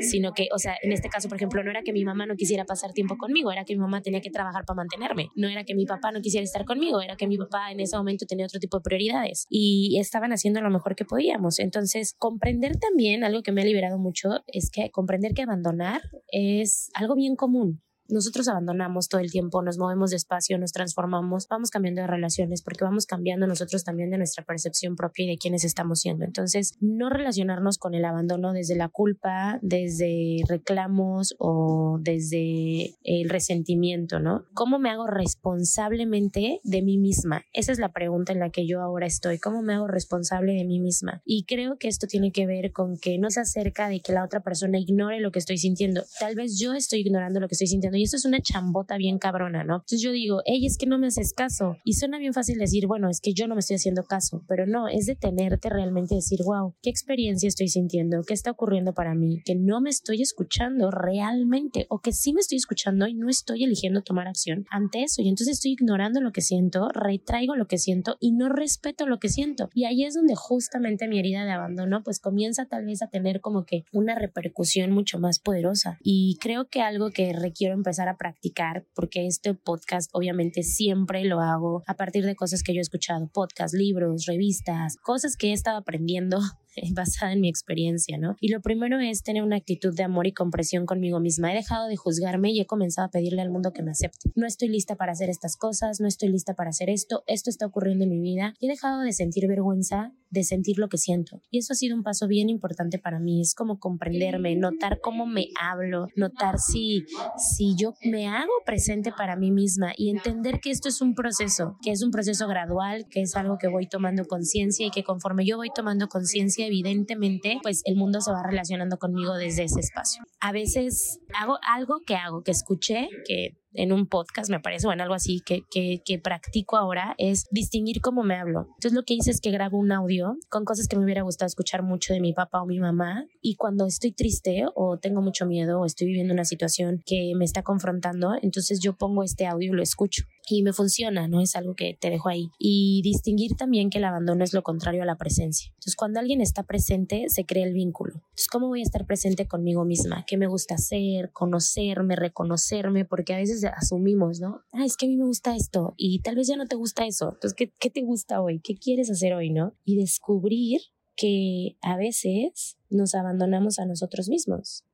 sino 0.00 0.32
que, 0.32 0.48
o 0.54 0.58
sea, 0.58 0.76
en 0.82 0.92
este 0.92 1.08
caso, 1.08 1.28
por 1.28 1.36
ejemplo, 1.36 1.62
no 1.62 1.70
era 1.70 1.82
que 1.82 1.92
mi 1.92 2.04
mamá 2.04 2.26
no 2.26 2.36
quisiera 2.36 2.64
pasar 2.64 2.92
tiempo 2.92 3.16
conmigo, 3.16 3.52
era 3.52 3.64
que 3.64 3.74
mi 3.74 3.80
mamá 3.80 4.02
tenía 4.02 4.20
que 4.20 4.30
trabajar 4.30 4.64
para 4.66 4.76
mantenerme, 4.76 5.28
no 5.36 5.48
era 5.48 5.64
que 5.64 5.74
mi 5.74 5.86
papá 5.86 6.12
no 6.12 6.20
quisiera 6.20 6.44
estar 6.44 6.64
conmigo, 6.64 7.00
era 7.00 7.16
que 7.16 7.26
mi 7.26 7.38
papá 7.38 7.70
en 7.72 7.80
ese 7.80 7.96
momento 7.96 8.26
tenía 8.26 8.46
otro 8.46 8.60
tipo 8.60 8.78
de 8.78 8.82
prioridades 8.82 9.46
y 9.48 9.98
estaban 9.98 10.32
haciendo 10.32 10.60
lo 10.60 10.70
mejor 10.70 10.94
que 10.96 11.04
podíamos. 11.04 11.58
Entonces, 11.58 12.14
comprender 12.18 12.76
también, 12.76 13.24
algo 13.24 13.42
que 13.42 13.52
me 13.52 13.62
ha 13.62 13.64
liberado 13.64 13.98
mucho, 13.98 14.28
es 14.46 14.70
que 14.70 14.90
comprender 14.90 15.32
que 15.34 15.42
abandonar 15.42 16.02
es 16.30 16.90
algo 16.94 17.14
bien 17.14 17.36
común 17.36 17.82
nosotros 18.10 18.48
abandonamos 18.48 19.08
todo 19.08 19.20
el 19.20 19.30
tiempo, 19.30 19.62
nos 19.62 19.78
movemos 19.78 20.10
despacio, 20.10 20.58
nos 20.58 20.72
transformamos, 20.72 21.46
vamos 21.48 21.70
cambiando 21.70 22.02
de 22.02 22.06
relaciones 22.06 22.62
porque 22.62 22.84
vamos 22.84 23.06
cambiando 23.06 23.46
nosotros 23.46 23.84
también 23.84 24.10
de 24.10 24.18
nuestra 24.18 24.44
percepción 24.44 24.96
propia 24.96 25.24
y 25.24 25.28
de 25.28 25.38
quiénes 25.38 25.64
estamos 25.64 26.00
siendo. 26.00 26.24
Entonces, 26.24 26.74
no 26.80 27.10
relacionarnos 27.10 27.78
con 27.78 27.94
el 27.94 28.04
abandono 28.04 28.52
desde 28.52 28.76
la 28.76 28.88
culpa, 28.88 29.58
desde 29.62 30.42
reclamos 30.48 31.34
o 31.38 31.98
desde 32.00 32.96
el 33.04 33.28
resentimiento, 33.28 34.20
¿no? 34.20 34.44
¿Cómo 34.54 34.78
me 34.78 34.90
hago 34.90 35.06
responsablemente 35.06 36.60
de 36.64 36.82
mí 36.82 36.98
misma? 36.98 37.44
Esa 37.52 37.72
es 37.72 37.78
la 37.78 37.92
pregunta 37.92 38.32
en 38.32 38.40
la 38.40 38.50
que 38.50 38.66
yo 38.66 38.80
ahora 38.80 39.06
estoy. 39.06 39.38
¿Cómo 39.38 39.62
me 39.62 39.74
hago 39.74 39.86
responsable 39.86 40.54
de 40.54 40.64
mí 40.64 40.80
misma? 40.80 41.22
Y 41.24 41.44
creo 41.44 41.78
que 41.78 41.88
esto 41.88 42.06
tiene 42.06 42.32
que 42.32 42.46
ver 42.46 42.72
con 42.72 42.96
que 42.96 43.18
no 43.18 43.30
se 43.30 43.40
acerca 43.40 43.88
de 43.88 44.00
que 44.00 44.12
la 44.12 44.24
otra 44.24 44.40
persona 44.40 44.78
ignore 44.78 45.20
lo 45.20 45.32
que 45.32 45.38
estoy 45.38 45.58
sintiendo. 45.58 46.02
Tal 46.18 46.34
vez 46.34 46.58
yo 46.58 46.74
estoy 46.74 47.00
ignorando 47.00 47.40
lo 47.40 47.48
que 47.48 47.54
estoy 47.54 47.68
sintiendo 47.68 47.98
y 48.00 48.04
esto 48.04 48.16
es 48.16 48.24
una 48.24 48.40
chambota 48.40 48.96
bien 48.96 49.18
cabrona, 49.18 49.62
¿no? 49.62 49.74
Entonces 49.74 50.00
yo 50.00 50.10
digo, 50.10 50.40
hey, 50.46 50.64
es 50.64 50.78
que 50.78 50.86
no 50.86 50.98
me 50.98 51.08
haces 51.08 51.34
caso. 51.34 51.76
Y 51.84 51.92
suena 51.92 52.18
bien 52.18 52.32
fácil 52.32 52.58
decir, 52.58 52.86
bueno, 52.86 53.10
es 53.10 53.20
que 53.20 53.34
yo 53.34 53.46
no 53.46 53.54
me 53.54 53.58
estoy 53.58 53.76
haciendo 53.76 54.04
caso, 54.04 54.42
pero 54.48 54.66
no, 54.66 54.88
es 54.88 55.04
detenerte 55.04 55.68
realmente 55.68 56.14
y 56.14 56.16
decir, 56.18 56.38
wow, 56.42 56.72
¿qué 56.80 56.88
experiencia 56.88 57.46
estoy 57.46 57.68
sintiendo? 57.68 58.22
¿Qué 58.26 58.32
está 58.32 58.52
ocurriendo 58.52 58.94
para 58.94 59.14
mí? 59.14 59.42
Que 59.44 59.54
no 59.54 59.82
me 59.82 59.90
estoy 59.90 60.22
escuchando 60.22 60.90
realmente 60.90 61.84
o 61.90 61.98
que 61.98 62.12
sí 62.12 62.32
me 62.32 62.40
estoy 62.40 62.56
escuchando 62.56 63.06
y 63.06 63.12
no 63.12 63.28
estoy 63.28 63.64
eligiendo 63.64 64.00
tomar 64.00 64.28
acción 64.28 64.64
ante 64.70 65.02
eso. 65.02 65.20
Y 65.20 65.28
entonces 65.28 65.58
estoy 65.58 65.72
ignorando 65.72 66.22
lo 66.22 66.32
que 66.32 66.40
siento, 66.40 66.88
retraigo 66.94 67.54
lo 67.54 67.66
que 67.66 67.76
siento 67.76 68.16
y 68.18 68.32
no 68.32 68.48
respeto 68.48 69.04
lo 69.04 69.18
que 69.18 69.28
siento. 69.28 69.68
Y 69.74 69.84
ahí 69.84 70.04
es 70.04 70.14
donde 70.14 70.36
justamente 70.36 71.06
mi 71.06 71.18
herida 71.18 71.44
de 71.44 71.52
abandono 71.52 72.02
pues 72.02 72.18
comienza 72.18 72.64
tal 72.64 72.86
vez 72.86 73.02
a 73.02 73.08
tener 73.08 73.42
como 73.42 73.66
que 73.66 73.84
una 73.92 74.14
repercusión 74.14 74.90
mucho 74.90 75.18
más 75.18 75.38
poderosa. 75.38 75.98
Y 76.02 76.38
creo 76.40 76.66
que 76.68 76.80
algo 76.80 77.10
que 77.10 77.34
requiero 77.34 77.74
empezar 77.90 78.08
a 78.08 78.16
practicar, 78.16 78.86
porque 78.94 79.26
este 79.26 79.52
podcast 79.52 80.10
obviamente 80.12 80.62
siempre 80.62 81.24
lo 81.24 81.40
hago 81.40 81.82
a 81.88 81.94
partir 81.94 82.24
de 82.24 82.36
cosas 82.36 82.62
que 82.62 82.72
yo 82.72 82.78
he 82.78 82.82
escuchado, 82.82 83.26
podcast, 83.26 83.74
libros, 83.74 84.26
revistas, 84.26 84.96
cosas 84.96 85.36
que 85.36 85.48
he 85.48 85.52
estado 85.52 85.78
aprendiendo 85.78 86.38
basada 86.94 87.32
en 87.32 87.40
mi 87.40 87.48
experiencia, 87.48 88.18
¿no? 88.18 88.36
Y 88.40 88.48
lo 88.48 88.60
primero 88.60 88.98
es 89.00 89.22
tener 89.22 89.42
una 89.42 89.56
actitud 89.56 89.94
de 89.94 90.02
amor 90.02 90.26
y 90.26 90.32
comprensión 90.32 90.86
conmigo 90.86 91.20
misma. 91.20 91.52
He 91.52 91.56
dejado 91.56 91.88
de 91.88 91.96
juzgarme 91.96 92.52
y 92.52 92.60
he 92.60 92.66
comenzado 92.66 93.06
a 93.06 93.10
pedirle 93.10 93.42
al 93.42 93.50
mundo 93.50 93.72
que 93.72 93.82
me 93.82 93.90
acepte. 93.90 94.30
No 94.34 94.46
estoy 94.46 94.68
lista 94.68 94.96
para 94.96 95.12
hacer 95.12 95.30
estas 95.30 95.56
cosas, 95.56 96.00
no 96.00 96.08
estoy 96.08 96.28
lista 96.28 96.54
para 96.54 96.70
hacer 96.70 96.90
esto, 96.90 97.22
esto 97.26 97.50
está 97.50 97.66
ocurriendo 97.66 98.04
en 98.04 98.10
mi 98.10 98.20
vida. 98.20 98.54
Y 98.60 98.66
he 98.66 98.70
dejado 98.70 99.00
de 99.00 99.12
sentir 99.12 99.46
vergüenza 99.46 100.12
de 100.30 100.44
sentir 100.44 100.78
lo 100.78 100.88
que 100.88 100.96
siento. 100.96 101.42
Y 101.50 101.58
eso 101.58 101.72
ha 101.72 101.76
sido 101.76 101.96
un 101.96 102.02
paso 102.02 102.26
bien 102.28 102.48
importante 102.48 102.98
para 102.98 103.18
mí. 103.18 103.40
Es 103.40 103.54
como 103.54 103.78
comprenderme, 103.78 104.54
notar 104.56 105.00
cómo 105.00 105.26
me 105.26 105.48
hablo, 105.60 106.06
notar 106.16 106.58
si, 106.58 107.04
si 107.36 107.74
yo 107.76 107.94
me 108.04 108.28
hago 108.28 108.52
presente 108.64 109.12
para 109.12 109.36
mí 109.36 109.50
misma 109.50 109.92
y 109.96 110.10
entender 110.10 110.60
que 110.60 110.70
esto 110.70 110.88
es 110.88 111.00
un 111.00 111.14
proceso, 111.14 111.76
que 111.82 111.90
es 111.90 112.02
un 112.02 112.10
proceso 112.10 112.46
gradual, 112.46 113.06
que 113.10 113.22
es 113.22 113.34
algo 113.36 113.58
que 113.58 113.68
voy 113.68 113.88
tomando 113.88 114.24
conciencia 114.24 114.86
y 114.86 114.90
que 114.90 115.02
conforme 115.02 115.44
yo 115.44 115.56
voy 115.56 115.70
tomando 115.74 116.08
conciencia, 116.08 116.59
evidentemente, 116.66 117.58
pues 117.62 117.82
el 117.84 117.96
mundo 117.96 118.20
se 118.20 118.32
va 118.32 118.42
relacionando 118.42 118.98
conmigo 118.98 119.34
desde 119.34 119.64
ese 119.64 119.80
espacio. 119.80 120.22
A 120.40 120.52
veces 120.52 121.20
hago 121.38 121.58
algo 121.66 122.00
que 122.06 122.14
hago, 122.14 122.42
que 122.42 122.50
escuché, 122.50 123.08
que 123.26 123.56
en 123.72 123.92
un 123.92 124.06
podcast, 124.06 124.50
me 124.50 124.60
parece, 124.60 124.86
o 124.86 124.92
en 124.92 125.00
algo 125.00 125.14
así 125.14 125.40
que, 125.44 125.62
que, 125.70 126.02
que, 126.04 126.18
practico 126.18 126.76
ahora, 126.76 127.14
es 127.18 127.46
distinguir 127.50 128.00
cómo 128.00 128.22
me 128.22 128.34
hablo. 128.34 128.66
Entonces 128.76 128.92
lo 128.92 129.04
que 129.04 129.14
hice 129.14 129.30
es 129.30 129.40
que 129.40 129.50
grabo 129.50 129.78
un 129.78 129.92
audio 129.92 130.36
con 130.48 130.64
cosas 130.64 130.88
que 130.88 130.96
me 130.96 131.04
hubiera 131.04 131.22
gustado 131.22 131.46
escuchar 131.46 131.82
mucho 131.82 132.12
de 132.12 132.20
mi 132.20 132.32
papá 132.32 132.62
o 132.62 132.66
mi 132.66 132.80
mamá 132.80 133.26
y 133.40 133.54
cuando 133.56 133.86
estoy 133.86 134.12
triste 134.12 134.64
o 134.74 134.98
tengo 134.98 135.22
mucho 135.22 135.46
miedo 135.46 135.80
o 135.80 135.86
estoy 135.86 136.08
viviendo 136.08 136.34
una 136.34 136.44
situación 136.44 137.00
que 137.06 137.32
me 137.36 137.44
está 137.44 137.62
confrontando, 137.62 138.32
entonces 138.42 138.80
yo 138.80 138.96
pongo 138.96 139.22
este 139.22 139.46
audio 139.46 139.72
y 139.72 139.76
lo 139.76 139.82
escucho 139.82 140.24
y 140.50 140.62
me 140.62 140.72
funciona, 140.72 141.28
no 141.28 141.40
es 141.40 141.56
algo 141.56 141.74
que 141.74 141.96
te 141.98 142.10
dejo 142.10 142.28
ahí. 142.28 142.50
Y 142.58 143.00
distinguir 143.02 143.56
también 143.56 143.90
que 143.90 143.98
el 143.98 144.04
abandono 144.04 144.44
es 144.44 144.52
lo 144.52 144.62
contrario 144.62 145.02
a 145.02 145.06
la 145.06 145.16
presencia. 145.16 145.70
Entonces, 145.70 145.96
cuando 145.96 146.20
alguien 146.20 146.40
está 146.40 146.62
presente, 146.64 147.26
se 147.28 147.44
crea 147.44 147.66
el 147.66 147.72
vínculo. 147.72 148.14
Entonces, 148.14 148.48
¿cómo 148.48 148.68
voy 148.68 148.80
a 148.80 148.84
estar 148.84 149.06
presente 149.06 149.46
conmigo 149.46 149.84
misma? 149.84 150.24
¿Qué 150.26 150.36
me 150.36 150.46
gusta 150.46 150.74
hacer? 150.74 151.30
Conocerme, 151.32 152.16
reconocerme, 152.16 153.04
porque 153.04 153.34
a 153.34 153.38
veces 153.38 153.64
asumimos, 153.64 154.40
¿no? 154.40 154.62
Ah, 154.72 154.84
es 154.84 154.96
que 154.96 155.06
a 155.06 155.08
mí 155.08 155.16
me 155.16 155.26
gusta 155.26 155.56
esto 155.56 155.94
y 155.96 156.20
tal 156.20 156.36
vez 156.36 156.48
ya 156.48 156.56
no 156.56 156.66
te 156.66 156.76
gusta 156.76 157.06
eso. 157.06 157.30
Entonces, 157.32 157.54
¿qué, 157.54 157.72
qué 157.78 157.90
te 157.90 158.02
gusta 158.02 158.42
hoy? 158.42 158.60
¿Qué 158.60 158.76
quieres 158.76 159.10
hacer 159.10 159.34
hoy, 159.34 159.50
no? 159.50 159.74
Y 159.84 159.96
descubrir 159.96 160.80
que 161.16 161.76
a 161.82 161.96
veces 161.96 162.76
nos 162.88 163.14
abandonamos 163.14 163.78
a 163.78 163.86
nosotros 163.86 164.28
mismos 164.28 164.84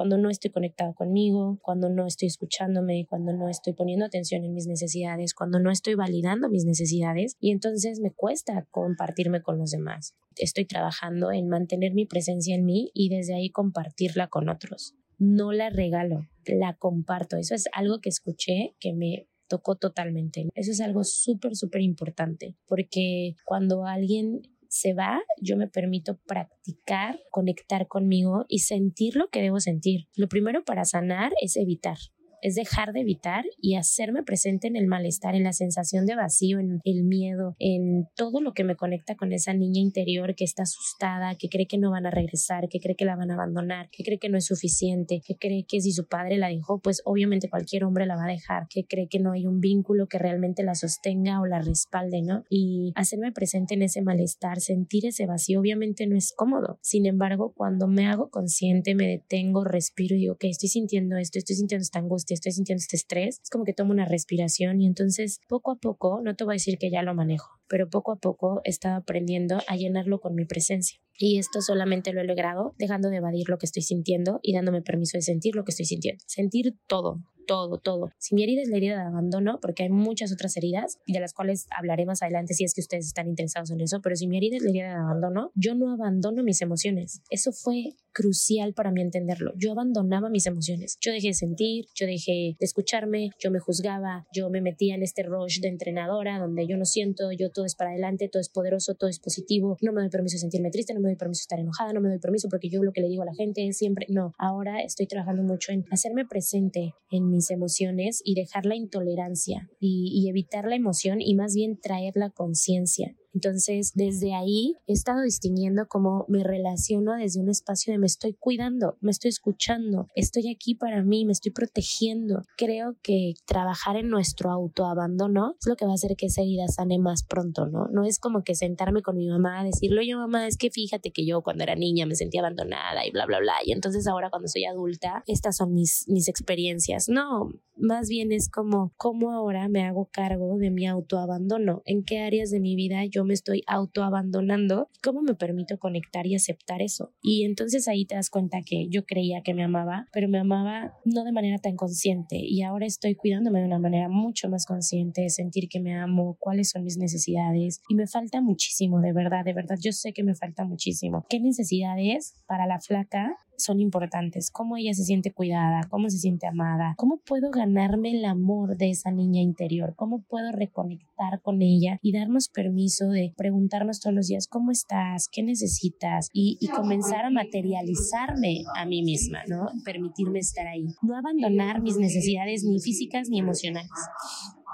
cuando 0.00 0.16
no 0.16 0.30
estoy 0.30 0.50
conectado 0.50 0.94
conmigo, 0.94 1.58
cuando 1.60 1.90
no 1.90 2.06
estoy 2.06 2.28
escuchándome, 2.28 3.04
cuando 3.06 3.34
no 3.34 3.50
estoy 3.50 3.74
poniendo 3.74 4.06
atención 4.06 4.44
en 4.44 4.54
mis 4.54 4.66
necesidades, 4.66 5.34
cuando 5.34 5.60
no 5.60 5.70
estoy 5.70 5.94
validando 5.94 6.48
mis 6.48 6.64
necesidades 6.64 7.36
y 7.38 7.50
entonces 7.50 8.00
me 8.00 8.10
cuesta 8.10 8.66
compartirme 8.70 9.42
con 9.42 9.58
los 9.58 9.72
demás. 9.72 10.14
Estoy 10.36 10.64
trabajando 10.64 11.32
en 11.32 11.50
mantener 11.50 11.92
mi 11.92 12.06
presencia 12.06 12.54
en 12.54 12.64
mí 12.64 12.90
y 12.94 13.10
desde 13.10 13.34
ahí 13.34 13.50
compartirla 13.50 14.28
con 14.28 14.48
otros 14.48 14.94
no 15.18 15.52
la 15.52 15.68
regalo, 15.68 16.26
la 16.46 16.78
comparto. 16.78 17.36
Eso 17.36 17.54
es 17.54 17.68
algo 17.74 18.00
que 18.00 18.08
escuché 18.08 18.74
que 18.80 18.94
me 18.94 19.28
tocó 19.48 19.76
totalmente. 19.76 20.48
Eso 20.54 20.70
es 20.70 20.80
algo 20.80 21.04
súper, 21.04 21.56
súper 21.56 21.82
importante, 21.82 22.56
porque 22.66 23.36
cuando 23.44 23.84
alguien 23.84 24.40
se 24.70 24.94
va, 24.94 25.20
yo 25.42 25.56
me 25.56 25.66
permito 25.66 26.20
practicar, 26.26 27.18
conectar 27.30 27.88
conmigo 27.88 28.44
y 28.48 28.60
sentir 28.60 29.16
lo 29.16 29.28
que 29.28 29.42
debo 29.42 29.58
sentir. 29.58 30.06
Lo 30.14 30.28
primero 30.28 30.64
para 30.64 30.84
sanar 30.84 31.32
es 31.42 31.56
evitar 31.56 31.98
es 32.42 32.54
dejar 32.54 32.92
de 32.92 33.00
evitar 33.00 33.44
y 33.60 33.76
hacerme 33.76 34.22
presente 34.22 34.68
en 34.68 34.76
el 34.76 34.86
malestar, 34.86 35.34
en 35.34 35.44
la 35.44 35.52
sensación 35.52 36.06
de 36.06 36.16
vacío, 36.16 36.58
en 36.58 36.80
el 36.84 37.04
miedo, 37.04 37.54
en 37.58 38.06
todo 38.16 38.40
lo 38.40 38.52
que 38.52 38.64
me 38.64 38.76
conecta 38.76 39.14
con 39.14 39.32
esa 39.32 39.54
niña 39.54 39.80
interior 39.80 40.34
que 40.34 40.44
está 40.44 40.62
asustada, 40.62 41.34
que 41.36 41.48
cree 41.48 41.66
que 41.66 41.78
no 41.78 41.90
van 41.90 42.06
a 42.06 42.10
regresar, 42.10 42.68
que 42.68 42.80
cree 42.80 42.96
que 42.96 43.04
la 43.04 43.16
van 43.16 43.30
a 43.30 43.34
abandonar, 43.34 43.88
que 43.90 44.04
cree 44.04 44.18
que 44.18 44.28
no 44.28 44.38
es 44.38 44.46
suficiente, 44.46 45.20
que 45.26 45.36
cree 45.36 45.64
que 45.68 45.80
si 45.80 45.92
su 45.92 46.06
padre 46.06 46.38
la 46.38 46.48
dejó, 46.48 46.80
pues 46.80 47.02
obviamente 47.04 47.48
cualquier 47.48 47.84
hombre 47.84 48.06
la 48.06 48.16
va 48.16 48.24
a 48.24 48.32
dejar, 48.32 48.66
que 48.68 48.84
cree 48.84 49.08
que 49.08 49.18
no 49.18 49.32
hay 49.32 49.46
un 49.46 49.60
vínculo 49.60 50.06
que 50.06 50.18
realmente 50.18 50.62
la 50.62 50.74
sostenga 50.74 51.40
o 51.40 51.46
la 51.46 51.60
respalde, 51.60 52.22
¿no? 52.22 52.44
Y 52.48 52.92
hacerme 52.94 53.32
presente 53.32 53.74
en 53.74 53.82
ese 53.82 54.02
malestar, 54.02 54.60
sentir 54.60 55.06
ese 55.06 55.26
vacío, 55.26 55.60
obviamente 55.60 56.06
no 56.06 56.16
es 56.16 56.32
cómodo. 56.36 56.78
Sin 56.82 57.06
embargo, 57.06 57.52
cuando 57.54 57.86
me 57.86 58.06
hago 58.06 58.30
consciente, 58.30 58.94
me 58.94 59.06
detengo, 59.06 59.64
respiro 59.64 60.16
y 60.16 60.20
digo, 60.20 60.34
ok, 60.34 60.44
estoy 60.44 60.68
sintiendo 60.68 61.16
esto, 61.16 61.38
estoy 61.38 61.56
sintiendo 61.56 61.82
esta 61.82 61.98
angustia, 61.98 62.29
estoy 62.34 62.52
sintiendo 62.52 62.80
este 62.80 62.96
estrés, 62.96 63.40
es 63.42 63.50
como 63.50 63.64
que 63.64 63.72
tomo 63.72 63.92
una 63.92 64.04
respiración 64.04 64.80
y 64.80 64.86
entonces 64.86 65.40
poco 65.48 65.72
a 65.72 65.76
poco, 65.76 66.20
no 66.22 66.36
te 66.36 66.44
voy 66.44 66.54
a 66.54 66.56
decir 66.56 66.78
que 66.78 66.90
ya 66.90 67.02
lo 67.02 67.14
manejo, 67.14 67.60
pero 67.68 67.88
poco 67.88 68.12
a 68.12 68.16
poco 68.16 68.60
he 68.64 68.70
estado 68.70 68.96
aprendiendo 68.96 69.60
a 69.66 69.76
llenarlo 69.76 70.20
con 70.20 70.34
mi 70.34 70.44
presencia. 70.44 71.00
Y 71.18 71.38
esto 71.38 71.60
solamente 71.60 72.12
lo 72.12 72.22
he 72.22 72.24
logrado 72.24 72.74
dejando 72.78 73.10
de 73.10 73.16
evadir 73.16 73.48
lo 73.48 73.58
que 73.58 73.66
estoy 73.66 73.82
sintiendo 73.82 74.40
y 74.42 74.54
dándome 74.54 74.80
permiso 74.80 75.18
de 75.18 75.22
sentir 75.22 75.54
lo 75.54 75.64
que 75.64 75.72
estoy 75.72 75.84
sintiendo. 75.84 76.24
Sentir 76.26 76.74
todo, 76.86 77.22
todo, 77.50 77.78
todo. 77.78 78.10
Si 78.16 78.36
mi 78.36 78.44
herida 78.44 78.62
es 78.62 78.68
la 78.68 78.76
herida 78.76 78.96
de 78.96 79.08
abandono, 79.08 79.58
porque 79.60 79.82
hay 79.82 79.88
muchas 79.88 80.32
otras 80.32 80.56
heridas 80.56 80.98
de 81.06 81.18
las 81.18 81.34
cuales 81.34 81.66
hablaré 81.76 82.06
más 82.06 82.22
adelante 82.22 82.54
si 82.54 82.62
es 82.62 82.74
que 82.74 82.80
ustedes 82.80 83.06
están 83.06 83.28
interesados 83.28 83.70
en 83.72 83.80
eso, 83.80 84.00
pero 84.00 84.14
si 84.14 84.28
mi 84.28 84.36
herida 84.36 84.56
es 84.56 84.62
la 84.62 84.70
herida 84.70 84.88
de 84.88 84.94
abandono, 84.94 85.50
yo 85.56 85.74
no 85.74 85.92
abandono 85.92 86.44
mis 86.44 86.62
emociones. 86.62 87.22
Eso 87.28 87.50
fue 87.52 87.96
crucial 88.20 88.74
para 88.74 88.92
mí 88.92 89.00
entenderlo. 89.00 89.52
Yo 89.56 89.72
abandonaba 89.72 90.28
mis 90.28 90.46
emociones. 90.46 90.98
Yo 91.00 91.10
dejé 91.10 91.28
de 91.28 91.34
sentir, 91.34 91.86
yo 91.94 92.06
dejé 92.06 92.54
de 92.58 92.66
escucharme, 92.66 93.30
yo 93.38 93.50
me 93.50 93.60
juzgaba, 93.60 94.26
yo 94.30 94.50
me 94.50 94.60
metía 94.60 94.94
en 94.94 95.02
este 95.02 95.22
rush 95.22 95.60
de 95.60 95.68
entrenadora 95.68 96.38
donde 96.38 96.66
yo 96.66 96.76
no 96.76 96.84
siento, 96.84 97.32
yo 97.32 97.50
todo 97.50 97.64
es 97.64 97.74
para 97.74 97.92
adelante, 97.92 98.28
todo 98.28 98.42
es 98.42 98.50
poderoso, 98.50 98.94
todo 98.94 99.08
es 99.08 99.20
positivo, 99.20 99.78
no 99.80 99.94
me 99.94 100.02
doy 100.02 100.10
permiso 100.10 100.34
de 100.34 100.40
sentirme 100.40 100.70
triste, 100.70 100.92
no 100.92 101.00
me 101.00 101.08
doy 101.08 101.16
permiso 101.16 101.40
de 101.40 101.44
estar 101.44 101.60
enojada, 101.60 101.94
no 101.94 102.02
me 102.02 102.10
doy 102.10 102.18
permiso 102.18 102.48
porque 102.50 102.68
yo 102.68 102.82
lo 102.82 102.92
que 102.92 103.00
le 103.00 103.08
digo 103.08 103.22
a 103.22 103.26
la 103.26 103.34
gente 103.34 103.66
es 103.66 103.78
siempre, 103.78 104.04
no, 104.10 104.34
ahora 104.36 104.82
estoy 104.82 105.06
trabajando 105.06 105.42
mucho 105.42 105.72
en 105.72 105.86
hacerme 105.90 106.26
presente 106.26 106.94
en 107.10 107.30
mis 107.30 107.50
emociones 107.50 108.20
y 108.22 108.34
dejar 108.34 108.66
la 108.66 108.76
intolerancia 108.76 109.70
y, 109.80 110.10
y 110.12 110.28
evitar 110.28 110.66
la 110.66 110.76
emoción 110.76 111.22
y 111.22 111.34
más 111.34 111.54
bien 111.54 111.78
traer 111.80 112.12
la 112.16 112.28
conciencia. 112.28 113.16
Entonces, 113.32 113.92
desde 113.94 114.34
ahí 114.34 114.76
he 114.86 114.92
estado 114.92 115.22
distinguiendo 115.22 115.86
cómo 115.88 116.24
me 116.28 116.42
relaciono 116.42 117.14
desde 117.14 117.40
un 117.40 117.48
espacio 117.48 117.92
de 117.92 117.98
me 117.98 118.06
estoy 118.06 118.34
cuidando, 118.34 118.96
me 119.00 119.10
estoy 119.10 119.28
escuchando, 119.28 120.08
estoy 120.14 120.50
aquí 120.50 120.74
para 120.74 121.02
mí, 121.02 121.24
me 121.24 121.32
estoy 121.32 121.52
protegiendo. 121.52 122.42
Creo 122.56 122.96
que 123.02 123.34
trabajar 123.46 123.96
en 123.96 124.08
nuestro 124.08 124.50
autoabandono 124.50 125.56
es 125.60 125.66
lo 125.66 125.76
que 125.76 125.84
va 125.84 125.92
a 125.92 125.94
hacer 125.94 126.16
que 126.16 126.26
esa 126.26 126.42
herida 126.42 126.68
sane 126.68 126.98
más 126.98 127.22
pronto, 127.22 127.66
¿no? 127.66 127.86
No 127.88 128.04
es 128.04 128.18
como 128.18 128.42
que 128.42 128.54
sentarme 128.54 129.02
con 129.02 129.16
mi 129.16 129.28
mamá 129.28 129.60
a 129.60 129.64
decirle, 129.64 130.00
oye 130.00 130.16
mamá, 130.16 130.46
es 130.46 130.56
que 130.56 130.70
fíjate 130.70 131.12
que 131.12 131.24
yo 131.24 131.42
cuando 131.42 131.62
era 131.62 131.74
niña 131.76 132.06
me 132.06 132.16
sentía 132.16 132.40
abandonada 132.40 133.06
y 133.06 133.10
bla, 133.10 133.26
bla, 133.26 133.38
bla. 133.38 133.54
Y 133.64 133.72
entonces 133.72 134.06
ahora 134.06 134.30
cuando 134.30 134.48
soy 134.48 134.64
adulta, 134.64 135.22
estas 135.26 135.56
son 135.56 135.74
mis, 135.74 136.04
mis 136.08 136.28
experiencias. 136.28 137.08
No, 137.08 137.50
más 137.76 138.08
bien 138.08 138.32
es 138.32 138.48
como 138.48 138.92
cómo 138.96 139.32
ahora 139.32 139.68
me 139.68 139.84
hago 139.84 140.08
cargo 140.12 140.58
de 140.58 140.70
mi 140.70 140.86
autoabandono, 140.86 141.82
en 141.84 142.04
qué 142.04 142.20
áreas 142.20 142.50
de 142.50 142.60
mi 142.60 142.76
vida 142.76 143.04
yo 143.04 143.19
me 143.24 143.34
estoy 143.34 143.62
autoabandonando, 143.66 144.88
cómo 145.02 145.22
me 145.22 145.34
permito 145.34 145.78
conectar 145.78 146.26
y 146.26 146.34
aceptar 146.34 146.82
eso. 146.82 147.12
Y 147.22 147.44
entonces 147.44 147.88
ahí 147.88 148.04
te 148.04 148.14
das 148.14 148.30
cuenta 148.30 148.58
que 148.64 148.88
yo 148.88 149.04
creía 149.04 149.42
que 149.42 149.54
me 149.54 149.64
amaba, 149.64 150.06
pero 150.12 150.28
me 150.28 150.38
amaba 150.38 150.94
no 151.04 151.24
de 151.24 151.32
manera 151.32 151.58
tan 151.58 151.76
consciente 151.76 152.36
y 152.36 152.62
ahora 152.62 152.86
estoy 152.86 153.14
cuidándome 153.14 153.60
de 153.60 153.66
una 153.66 153.78
manera 153.78 154.08
mucho 154.08 154.48
más 154.48 154.66
consciente, 154.66 155.28
sentir 155.28 155.68
que 155.68 155.80
me 155.80 155.94
amo, 155.94 156.36
cuáles 156.38 156.70
son 156.70 156.84
mis 156.84 156.96
necesidades 156.96 157.80
y 157.88 157.94
me 157.94 158.06
falta 158.06 158.40
muchísimo, 158.40 159.00
de 159.00 159.12
verdad, 159.12 159.44
de 159.44 159.52
verdad, 159.52 159.76
yo 159.80 159.92
sé 159.92 160.12
que 160.12 160.22
me 160.22 160.34
falta 160.34 160.64
muchísimo. 160.64 161.24
¿Qué 161.28 161.40
necesidades 161.40 162.34
para 162.46 162.66
la 162.66 162.80
flaca 162.80 163.36
son 163.62 163.80
importantes, 163.80 164.50
cómo 164.50 164.76
ella 164.76 164.94
se 164.94 165.04
siente 165.04 165.32
cuidada, 165.32 165.86
cómo 165.88 166.08
se 166.10 166.18
siente 166.18 166.46
amada, 166.46 166.94
cómo 166.96 167.18
puedo 167.18 167.50
ganarme 167.50 168.10
el 168.12 168.24
amor 168.24 168.76
de 168.76 168.90
esa 168.90 169.10
niña 169.10 169.40
interior, 169.40 169.94
cómo 169.96 170.22
puedo 170.22 170.52
reconectar 170.52 171.40
con 171.42 171.62
ella 171.62 171.98
y 172.02 172.12
darnos 172.12 172.48
permiso 172.48 173.08
de 173.08 173.32
preguntarnos 173.36 174.00
todos 174.00 174.14
los 174.14 174.28
días 174.28 174.46
cómo 174.48 174.70
estás, 174.70 175.28
qué 175.30 175.42
necesitas 175.42 176.28
y, 176.32 176.58
y 176.60 176.68
comenzar 176.68 177.24
a 177.24 177.30
materializarme 177.30 178.64
a 178.76 178.86
mí 178.86 179.02
misma, 179.02 179.40
¿no? 179.48 179.66
Permitirme 179.84 180.38
estar 180.38 180.66
ahí, 180.66 180.86
no 181.02 181.16
abandonar 181.16 181.82
mis 181.82 181.96
necesidades 181.96 182.64
ni 182.64 182.80
físicas 182.80 183.28
ni 183.28 183.38
emocionales 183.38 183.90